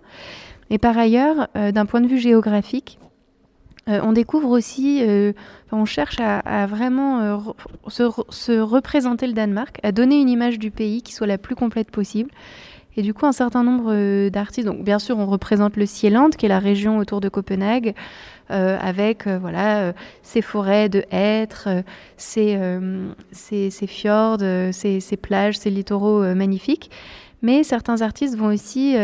Et 0.69 0.77
par 0.77 0.97
ailleurs, 0.97 1.47
d'un 1.55 1.87
point 1.87 1.99
de 1.99 2.05
vue 2.05 2.19
géographique, 2.19 2.99
on 3.87 4.13
découvre 4.13 4.49
aussi, 4.49 5.03
on 5.71 5.85
cherche 5.85 6.17
à, 6.19 6.67
vraiment 6.67 7.41
se, 7.87 8.59
représenter 8.59 9.25
le 9.25 9.33
Danemark, 9.33 9.79
à 9.81 9.91
donner 9.91 10.21
une 10.21 10.29
image 10.29 10.59
du 10.59 10.69
pays 10.69 11.01
qui 11.01 11.11
soit 11.11 11.25
la 11.25 11.39
plus 11.39 11.55
complète 11.55 11.89
possible. 11.89 12.29
Et 12.99 13.01
du 13.01 13.13
coup, 13.13 13.25
un 13.25 13.31
certain 13.31 13.63
nombre 13.63 13.93
euh, 13.93 14.29
d'artistes, 14.29 14.67
donc 14.67 14.83
bien 14.83 14.99
sûr, 14.99 15.17
on 15.17 15.25
représente 15.25 15.77
le 15.77 15.85
Sieland, 15.85 16.31
qui 16.31 16.47
est 16.47 16.49
la 16.49 16.59
région 16.59 16.97
autour 16.97 17.21
de 17.21 17.29
Copenhague, 17.29 17.95
euh, 18.51 18.77
avec 18.81 19.25
euh, 19.25 19.39
voilà 19.39 19.93
ces 20.21 20.41
forêts 20.41 20.89
de 20.89 21.05
hêtres, 21.09 21.69
ces, 22.17 22.59
ces, 23.31 23.87
fjords, 23.87 24.39
ces, 24.73 24.99
ces, 24.99 25.15
plages, 25.15 25.57
ces 25.57 25.69
littoraux 25.69 26.21
magnifiques. 26.35 26.91
Mais 27.41 27.63
certains 27.63 28.01
artistes 28.01 28.35
vont 28.35 28.47
aussi 28.47 28.97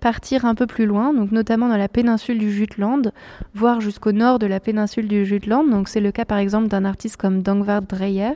partir 0.00 0.44
un 0.44 0.54
peu 0.54 0.66
plus 0.66 0.84
loin, 0.84 1.14
donc 1.14 1.32
notamment 1.32 1.68
dans 1.68 1.78
la 1.78 1.88
péninsule 1.88 2.38
du 2.38 2.52
Jutland, 2.52 3.12
voire 3.54 3.80
jusqu'au 3.80 4.12
nord 4.12 4.40
de 4.40 4.46
la 4.46 4.60
péninsule 4.60 5.08
du 5.08 5.24
Jutland. 5.24 5.70
Donc 5.70 5.88
c'est 5.88 6.00
le 6.00 6.12
cas 6.12 6.26
par 6.26 6.36
exemple 6.36 6.68
d'un 6.68 6.84
artiste 6.84 7.16
comme 7.16 7.40
Dangvard 7.40 7.80
Dreyer. 7.80 8.34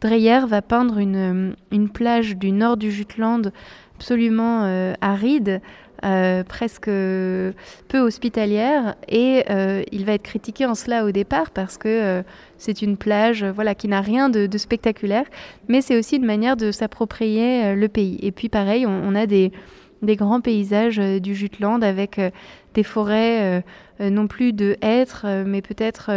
Dreyer 0.00 0.40
va 0.48 0.62
peindre 0.62 0.98
une, 0.98 1.54
une 1.70 1.88
plage 1.88 2.36
du 2.36 2.50
nord 2.50 2.76
du 2.76 2.90
Jutland 2.90 3.52
absolument 4.02 4.64
euh, 4.64 4.94
aride, 5.00 5.60
euh, 6.04 6.42
presque 6.42 6.86
peu 6.86 7.98
hospitalière. 8.00 8.96
Et 9.08 9.44
euh, 9.48 9.84
il 9.92 10.04
va 10.04 10.14
être 10.14 10.24
critiqué 10.24 10.66
en 10.66 10.74
cela 10.74 11.04
au 11.04 11.12
départ 11.12 11.52
parce 11.52 11.78
que 11.78 12.24
c'est 12.58 12.82
une 12.82 12.96
plage 12.96 13.44
voilà 13.44 13.76
qui 13.76 13.86
n'a 13.86 14.00
rien 14.00 14.28
de, 14.28 14.58
spectaculaire. 14.58 15.24
Mais 15.68 15.82
c'est 15.82 15.96
aussi 15.96 16.16
une 16.16 16.24
manière 16.24 16.56
de 16.56 16.72
s'approprier 16.72 17.76
le 17.76 17.88
pays. 17.88 18.18
Et 18.22 18.32
puis 18.32 18.48
pareil 18.48 18.86
on, 18.86 19.14
a 19.14 19.26
des, 19.26 19.52
grands 20.02 20.40
paysages 20.40 20.98
du 20.98 21.36
Jutland 21.36 21.84
avec 21.84 22.20
des 22.74 22.82
forêts 22.82 23.62
non 24.00 24.26
plus 24.26 24.52
de 24.52 24.76
hêtres 24.82 25.26
mais 25.46 25.62
peut-être 25.62 26.10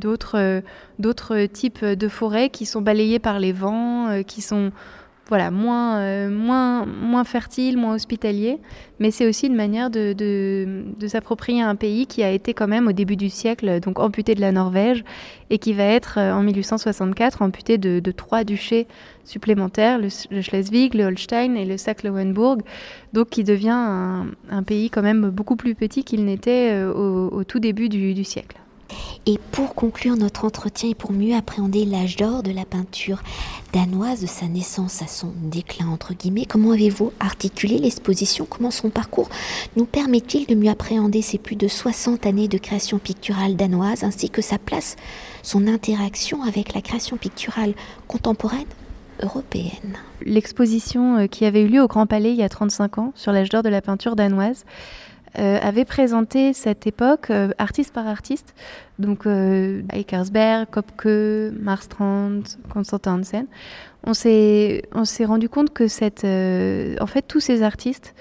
d'autres 0.00 1.44
types 1.52 1.84
de 1.84 2.08
forêts 2.08 2.48
qui 2.48 2.64
sont 2.64 2.80
balayées 2.80 3.18
par 3.18 3.38
les 3.38 3.52
vents 3.52 4.22
qui 4.26 4.40
sont 4.40 4.72
voilà, 5.28 5.50
moins, 5.50 5.98
euh, 5.98 6.30
moins, 6.30 6.86
moins 6.86 7.24
fertile, 7.24 7.76
moins 7.76 7.94
hospitalier, 7.94 8.58
mais 9.00 9.10
c'est 9.10 9.26
aussi 9.26 9.48
une 9.48 9.56
manière 9.56 9.90
de, 9.90 10.12
de, 10.12 11.06
s'approprier 11.08 11.62
un 11.62 11.74
pays 11.74 12.06
qui 12.06 12.22
a 12.22 12.30
été 12.30 12.54
quand 12.54 12.68
même 12.68 12.86
au 12.86 12.92
début 12.92 13.16
du 13.16 13.28
siècle 13.28 13.80
donc 13.80 13.98
amputé 13.98 14.34
de 14.34 14.40
la 14.40 14.52
Norvège 14.52 15.04
et 15.50 15.58
qui 15.58 15.72
va 15.72 15.84
être 15.84 16.18
euh, 16.18 16.32
en 16.32 16.42
1864 16.42 17.42
amputé 17.42 17.76
de, 17.76 17.98
de 17.98 18.10
trois 18.12 18.44
duchés 18.44 18.86
supplémentaires, 19.24 19.98
le, 19.98 20.08
Schleswig, 20.08 20.94
le 20.94 21.04
Holstein 21.04 21.56
et 21.56 21.64
le 21.64 21.76
Saxe-Lauenbourg, 21.76 22.58
donc 23.12 23.30
qui 23.30 23.42
devient 23.42 23.70
un, 23.70 24.62
pays 24.64 24.90
quand 24.90 25.02
même 25.02 25.30
beaucoup 25.30 25.56
plus 25.56 25.74
petit 25.74 26.04
qu'il 26.04 26.24
n'était 26.24 26.70
euh, 26.72 26.92
au, 26.92 27.42
tout 27.42 27.58
début 27.58 27.88
du 27.88 28.22
siècle. 28.22 28.56
Et 29.26 29.38
pour 29.50 29.74
conclure 29.74 30.16
notre 30.16 30.44
entretien 30.44 30.90
et 30.90 30.94
pour 30.94 31.12
mieux 31.12 31.34
appréhender 31.34 31.84
l'âge 31.84 32.16
d'or 32.16 32.42
de 32.44 32.52
la 32.52 32.64
peinture 32.64 33.22
danoise, 33.72 34.20
de 34.20 34.26
sa 34.26 34.46
naissance 34.46 35.02
à 35.02 35.08
son 35.08 35.32
déclin, 35.42 35.88
entre 35.88 36.14
guillemets, 36.14 36.46
comment 36.46 36.70
avez-vous 36.70 37.12
articulé 37.18 37.78
l'exposition? 37.78 38.46
Comment 38.48 38.70
son 38.70 38.88
parcours 38.88 39.28
nous 39.74 39.84
permet-il 39.84 40.46
de 40.46 40.54
mieux 40.54 40.70
appréhender 40.70 41.22
ces 41.22 41.38
plus 41.38 41.56
de 41.56 41.66
60 41.66 42.24
années 42.24 42.48
de 42.48 42.58
création 42.58 42.98
picturale 42.98 43.56
danoise 43.56 44.04
ainsi 44.04 44.30
que 44.30 44.42
sa 44.42 44.58
place, 44.58 44.96
son 45.42 45.66
interaction 45.66 46.42
avec 46.44 46.72
la 46.74 46.80
création 46.80 47.16
picturale 47.16 47.74
contemporaine 48.06 48.66
européenne? 49.22 49.98
L'exposition 50.24 51.16
euh, 51.16 51.26
qui 51.26 51.44
avait 51.44 51.62
eu 51.62 51.68
lieu 51.68 51.82
au 51.82 51.88
Grand 51.88 52.06
Palais 52.06 52.30
il 52.30 52.36
y 52.36 52.42
a 52.42 52.48
35 52.48 52.98
ans 52.98 53.12
sur 53.16 53.32
l'âge 53.32 53.48
d'or 53.48 53.62
de 53.62 53.68
la 53.68 53.82
peinture 53.82 54.14
danoise 54.14 54.64
euh, 55.38 55.58
avait 55.60 55.84
présenté 55.84 56.52
cette 56.52 56.86
époque 56.86 57.30
euh, 57.30 57.50
artiste 57.58 57.92
par 57.92 58.06
artiste, 58.06 58.54
donc 58.98 59.26
euh, 59.26 59.82
Eikersberg, 59.92 60.68
Kopke, 60.70 61.52
Marstrand, 61.60 62.40
Constantin 62.68 63.20
Hansen. 63.20 63.46
On 64.04 64.14
s'est 64.14 64.82
rendu 65.24 65.48
compte 65.48 65.72
que 65.72 65.88
cette, 65.88 66.24
en 66.24 67.06
fait, 67.06 67.22
tous 67.22 67.40
ces 67.40 67.62
artistes 67.62 68.14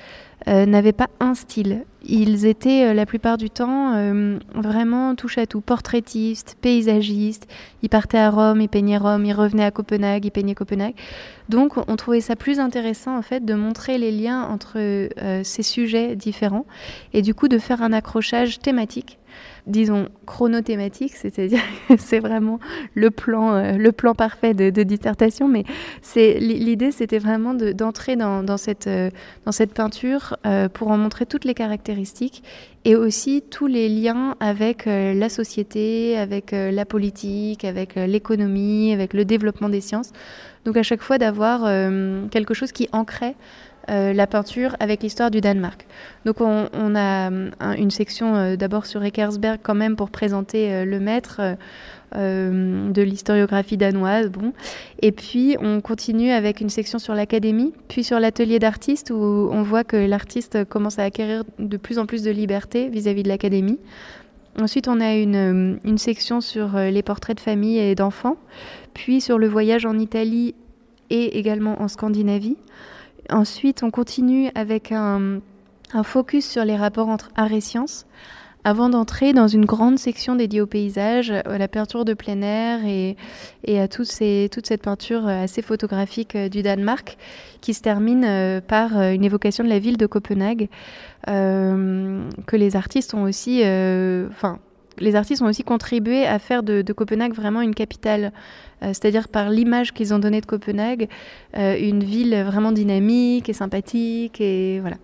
euh, 0.48 0.66
n'avaient 0.66 0.94
pas 0.94 1.08
un 1.20 1.34
style. 1.34 1.86
Ils 2.08 2.46
étaient 2.46 2.88
euh, 2.88 2.94
la 2.94 3.06
plupart 3.06 3.38
du 3.38 3.50
temps 3.50 3.94
euh, 3.96 4.38
vraiment 4.54 5.16
touche 5.16 5.38
à 5.38 5.46
tout, 5.46 5.62
portraitistes, 5.62 6.58
paysagistes. 6.62 7.48
Ils 7.82 7.90
partaient 7.90 8.18
à 8.18 8.30
Rome, 8.30 8.62
ils 8.62 8.70
peignaient 8.70 8.98
Rome, 8.98 9.26
ils 9.26 9.34
revenaient 9.34 9.66
à 9.66 9.72
Copenhague, 9.72 10.26
ils 10.26 10.32
peignaient 10.32 10.56
Copenhague. 10.56 10.96
Donc 11.50 11.74
on 11.88 11.96
trouvait 11.96 12.22
ça 12.22 12.36
plus 12.36 12.60
intéressant 12.60 13.18
en 13.18 13.22
fait 13.22 13.46
de 13.46 13.54
montrer 13.54 13.98
les 13.98 14.12
liens 14.12 14.42
entre 14.44 14.80
ces 15.44 15.62
sujets 15.62 16.16
différents 16.16 16.66
et 17.14 17.22
du 17.22 17.36
coup 17.36 17.48
de 17.48 17.60
faire 17.60 17.84
un 17.84 17.94
accrochage 17.94 18.58
thématique 18.58 19.20
disons, 19.68 20.10
chronothématique, 20.26 21.16
c'est-à-dire 21.16 21.62
c'est 21.98 22.20
vraiment 22.20 22.60
le 22.94 23.12
plan, 23.12 23.54
euh, 23.54 23.72
le 23.74 23.92
plan 23.92 24.14
parfait 24.14 24.54
de, 24.54 24.84
dissertation, 24.84 25.48
mais 25.48 25.64
l'idée, 26.16 26.92
c'était 26.92 27.20
vraiment 27.20 27.54
d'entrer 27.54 28.16
dans, 28.16 28.58
cette, 28.58 28.88
euh, 28.88 29.10
peinture 29.74 30.38
euh, 30.46 30.70
pour 30.70 30.90
en 30.90 30.98
montrer 30.98 31.26
toutes 31.26 31.46
les 31.46 31.54
caractéristiques 31.54 31.95
et 32.86 32.96
aussi 32.96 33.42
tous 33.50 33.68
les 33.68 33.90
liens 33.90 34.36
avec 34.40 34.86
la 34.86 35.30
société, 35.30 36.18
avec 36.18 36.52
la 36.52 36.86
politique, 36.86 37.66
avec 37.66 37.96
l'économie, 37.96 38.94
avec 38.94 39.14
le 39.14 39.26
développement 39.26 39.70
des 39.70 39.82
sciences. 39.82 40.12
Donc 40.66 40.78
à 40.78 40.84
chaque 40.84 41.02
fois 41.02 41.18
d'avoir 41.18 41.62
quelque 42.32 42.54
chose 42.54 42.72
qui 42.72 42.90
ancrait 42.92 43.36
euh, 43.90 44.14
la 44.14 44.26
peinture 44.26 44.76
avec 44.80 45.04
l'histoire 45.04 45.30
du 45.30 45.42
Danemark. 45.42 45.86
Donc 46.26 46.42
on, 46.42 46.96
a 46.96 47.30
euh, 47.30 47.52
une 47.78 47.92
section 47.92 48.36
euh, 48.36 48.56
d'abord 48.56 48.88
sur 48.88 49.04
Eckersberg 49.04 49.60
quand 49.62 49.76
même 49.76 49.96
pour 49.96 50.10
présenter 50.10 50.86
le 50.86 51.00
maître 51.00 51.42
de 52.16 53.02
l'historiographie 53.02 53.78
danoise. 53.78 54.32
Bon. 54.32 54.54
Et 55.02 55.12
puis 55.12 55.58
on 55.60 55.82
continue 55.82 56.32
avec 56.32 56.62
une 56.62 56.70
section 56.70 56.98
sur 56.98 57.14
l'académie, 57.14 57.74
puis 57.88 58.04
sur 58.04 58.20
l'atelier 58.20 58.58
d'artiste 58.58 59.12
où 59.12 59.50
on 59.52 59.62
voit 59.62 59.84
que 59.84 59.98
l'artiste 59.98 60.64
commence 60.66 60.98
à 60.98 61.04
acquérir 61.04 61.44
de 61.60 61.78
plus 61.78 62.00
en 62.00 62.06
plus 62.06 62.24
de 62.24 62.32
liberté 62.32 62.90
vis-à-vis 62.90 63.24
de 63.24 63.28
l'académie. 63.28 63.80
Ensuite, 64.60 64.88
on 64.88 65.02
a 65.02 65.16
une, 65.16 65.80
une, 65.84 65.98
section 65.98 66.40
sur 66.40 66.78
les 66.78 67.04
portraits 67.04 67.36
de 67.36 67.42
famille 67.42 67.78
et 67.78 67.94
d'enfants, 67.94 68.38
puis 68.94 69.20
sur 69.20 69.38
le 69.38 69.48
voyage 69.48 69.86
en 69.86 70.00
Italie 70.00 70.56
et 71.10 71.38
également 71.38 71.82
en 71.82 71.88
Scandinavie. 71.88 72.58
Ensuite, 73.30 73.84
on 73.84 73.92
continue 73.92 74.50
avec 74.56 74.92
un, 74.92 75.42
focus 76.04 76.50
sur 76.50 76.66
les 76.66 76.76
rapports 76.76 77.10
entre 77.10 77.30
art 77.36 77.54
et 77.54 77.62
science, 77.62 78.06
avant 78.66 78.90
d'entrer 78.90 79.32
dans 79.32 79.48
une 79.48 79.64
grande 79.64 80.00
section 80.00 80.36
dédiée 80.36 80.60
au 80.60 80.66
paysage, 80.66 81.30
à 81.30 81.58
la 81.60 81.68
peinture 81.68 82.04
de 82.04 82.16
plein 82.16 82.42
air 82.42 82.80
et, 82.84 83.16
à 83.80 83.88
toute 83.88 84.08
cette 84.08 84.82
peinture 84.82 85.28
assez 85.28 85.62
photographique 85.62 86.36
euh, 86.36 86.50
du 86.50 86.64
Danemark, 86.64 87.16
qui 87.62 87.76
se 87.76 87.82
termine 87.82 88.26
euh, 88.26 88.62
par 88.62 88.98
euh, 88.98 89.12
une 89.12 89.24
évocation 89.24 89.64
de 89.64 89.70
la 89.70 89.78
ville 89.78 89.98
de 89.98 90.08
Copenhague, 90.08 90.68
que 91.28 92.56
les 92.56 92.76
artistes 92.76 93.16
ont 93.16 93.24
aussi, 93.24 93.62
enfin, 94.30 94.60
les 94.98 95.16
artistes 95.16 95.42
ont 95.42 95.48
aussi 95.48 95.64
contribué 95.64 96.26
à 96.26 96.40
faire 96.40 96.64
de, 96.64 96.82
Copenhague 96.94 97.34
vraiment 97.34 97.62
une 97.62 97.76
capitale, 97.76 98.32
euh, 98.82 98.88
c'est-à-dire 98.88 99.28
par 99.28 99.50
l'image 99.50 99.94
qu'ils 99.94 100.14
ont 100.14 100.20
donnée 100.20 100.42
de 100.42 100.46
Copenhague, 100.46 101.10
euh, 101.58 101.78
une 101.78 102.04
ville 102.04 102.36
vraiment 102.44 102.72
dynamique 102.72 103.50
et 103.50 103.54
sympathique 103.54 104.40
et 104.40 104.80
voilà. 104.80 104.98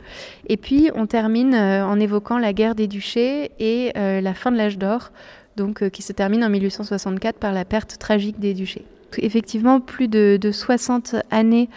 Et 0.48 0.58
puis 0.58 0.90
on 0.96 1.06
termine 1.06 1.54
euh, 1.54 1.86
en 1.86 2.00
évoquant 2.00 2.38
la 2.38 2.54
guerre 2.54 2.76
des 2.76 2.88
duchés 2.88 3.52
et 3.60 3.92
la 3.96 4.34
fin 4.34 4.52
de 4.52 4.58
l'âge 4.58 4.78
d'or, 4.78 5.12
donc 5.58 5.90
qui 5.90 6.02
se 6.02 6.14
termine 6.14 6.44
en 6.44 6.50
1864 6.50 7.38
par 7.38 7.54
la 7.54 7.66
perte 7.66 7.98
tragique 7.98 8.40
des 8.40 8.54
duchés 8.54 8.86
effectivement 9.20 9.80
plus 9.80 10.08
de, 10.08 10.40
60 10.52 11.16
années 11.30 11.70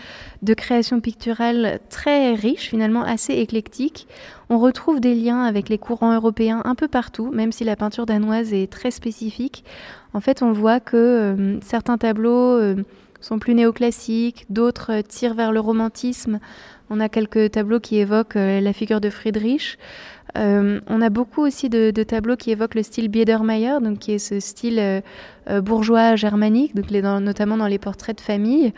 de 0.43 0.55
création 0.55 1.01
picturale 1.01 1.81
très 1.91 2.35
riche, 2.35 2.69
finalement 2.69 3.03
assez 3.03 3.35
éclectique. 3.35 4.07
On 4.51 4.59
retrouve 4.59 5.01
des 5.01 5.15
liens 5.15 5.43
avec 5.43 5.69
les 5.69 5.79
courants 5.79 6.15
européens 6.15 6.63
un 6.65 6.75
peu 6.75 6.89
partout, 6.89 7.31
même 7.33 7.53
si 7.53 7.65
la 7.65 7.77
peinture 7.77 8.07
danoise 8.07 8.53
est 8.53 8.71
très 8.71 8.91
spécifique. 8.91 9.65
En 10.13 10.21
fait, 10.21 10.43
on 10.43 10.53
voit 10.53 10.81
que 10.81 10.97
euh, 10.97 11.61
certains 11.61 11.99
tableaux 11.99 12.59
euh, 12.59 12.77
sont 13.21 13.39
plus 13.39 13.55
néoclassiques, 13.55 14.47
d'autres 14.51 15.01
tirent 15.01 15.35
vers 15.35 15.53
le 15.53 15.61
romantisme. 15.61 16.41
On 16.91 17.01
a 17.01 17.09
quelques 17.09 17.53
tableaux 17.53 17.81
qui 17.81 17.97
évoquent 17.97 18.37
euh, 18.37 18.61
la 18.61 18.73
figure 18.73 19.01
de 19.01 19.11
Friedrich. 19.11 19.79
Euh, 20.37 20.81
on 20.89 21.01
a 21.01 21.11
beaucoup 21.11 21.43
aussi 21.43 21.69
de, 21.69 21.91
tableaux 22.03 22.37
qui 22.37 22.51
évoquent 22.51 22.75
le 22.75 22.83
style 22.83 23.09
Biedermeier, 23.09 23.81
donc 23.81 23.99
qui 23.99 24.13
est 24.13 24.19
ce 24.19 24.41
style 24.41 24.79
euh, 24.79 25.01
euh, 25.49 25.61
bourgeois 25.61 26.17
germanique, 26.17 26.75
notamment 26.75 27.57
dans 27.57 27.67
les 27.67 27.79
portraits 27.79 28.17
de 28.17 28.23
famille. 28.23 28.73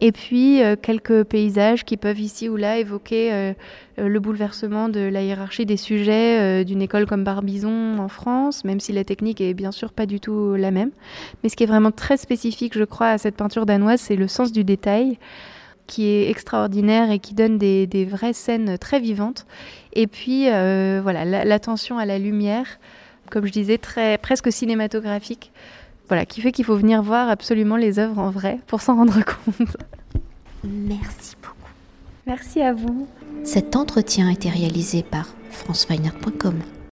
Et 0.00 0.10
puis 0.10 0.60
quelques 0.82 1.22
paysages 1.22 1.84
qui 1.84 1.96
peuvent 1.96 2.18
ici 2.18 2.48
ou 2.48 2.56
là 2.56 2.76
évoquer 2.76 3.54
le 3.96 4.18
bouleversement 4.18 4.88
de 4.88 4.98
la 4.98 5.22
hiérarchie 5.22 5.64
des 5.64 5.76
sujets 5.76 6.64
d'une 6.64 6.82
école 6.82 7.06
comme 7.06 7.22
Barbizon 7.22 7.98
en 8.00 8.08
France, 8.08 8.64
même 8.64 8.80
si 8.80 8.90
la 8.90 9.04
technique 9.04 9.40
est 9.40 9.54
bien 9.54 9.70
sûr 9.70 9.92
pas 9.92 10.06
du 10.06 10.18
tout 10.18 10.56
la 10.56 10.72
même. 10.72 10.90
Mais 11.42 11.48
ce 11.48 11.54
qui 11.54 11.62
est 11.62 11.68
vraiment 11.68 11.92
très 11.92 12.16
spécifique, 12.16 12.76
je 12.76 12.82
crois, 12.82 13.10
à 13.10 13.18
cette 13.18 13.36
peinture 13.36 13.64
danoise, 13.64 14.00
c'est 14.00 14.16
le 14.16 14.26
sens 14.26 14.50
du 14.50 14.64
détail 14.64 15.18
qui 15.86 16.06
est 16.06 16.30
extraordinaire 16.30 17.10
et 17.10 17.18
qui 17.18 17.34
donne 17.34 17.58
des, 17.58 18.06
vraies 18.10 18.32
scènes 18.32 18.78
très 18.78 18.98
vivantes. 19.00 19.46
Et 19.94 20.06
puis, 20.06 20.48
euh, 20.48 21.00
voilà, 21.02 21.24
l'attention 21.44 21.98
à 21.98 22.06
la 22.06 22.18
lumière, 22.18 22.66
comme 23.30 23.46
je 23.46 23.52
disais, 23.52 23.78
très, 23.78 24.18
presque 24.18 24.52
cinématographique, 24.52 25.52
voilà, 26.08 26.26
qui 26.26 26.40
fait 26.40 26.52
qu'il 26.52 26.64
faut 26.64 26.76
venir 26.76 27.02
voir 27.02 27.28
absolument 27.28 27.76
les 27.76 27.98
œuvres 27.98 28.18
en 28.18 28.30
vrai 28.30 28.58
pour 28.66 28.80
s'en 28.80 28.96
rendre 28.96 29.18
compte. 29.24 29.76
Merci 30.64 31.36
beaucoup. 31.42 31.56
Merci 32.26 32.62
à 32.62 32.72
vous. 32.72 33.06
Cet 33.44 33.76
entretien 33.76 34.28
a 34.28 34.32
été 34.32 34.48
réalisé 34.48 35.02
par 35.02 35.28
franceweiner.com. 35.50 36.54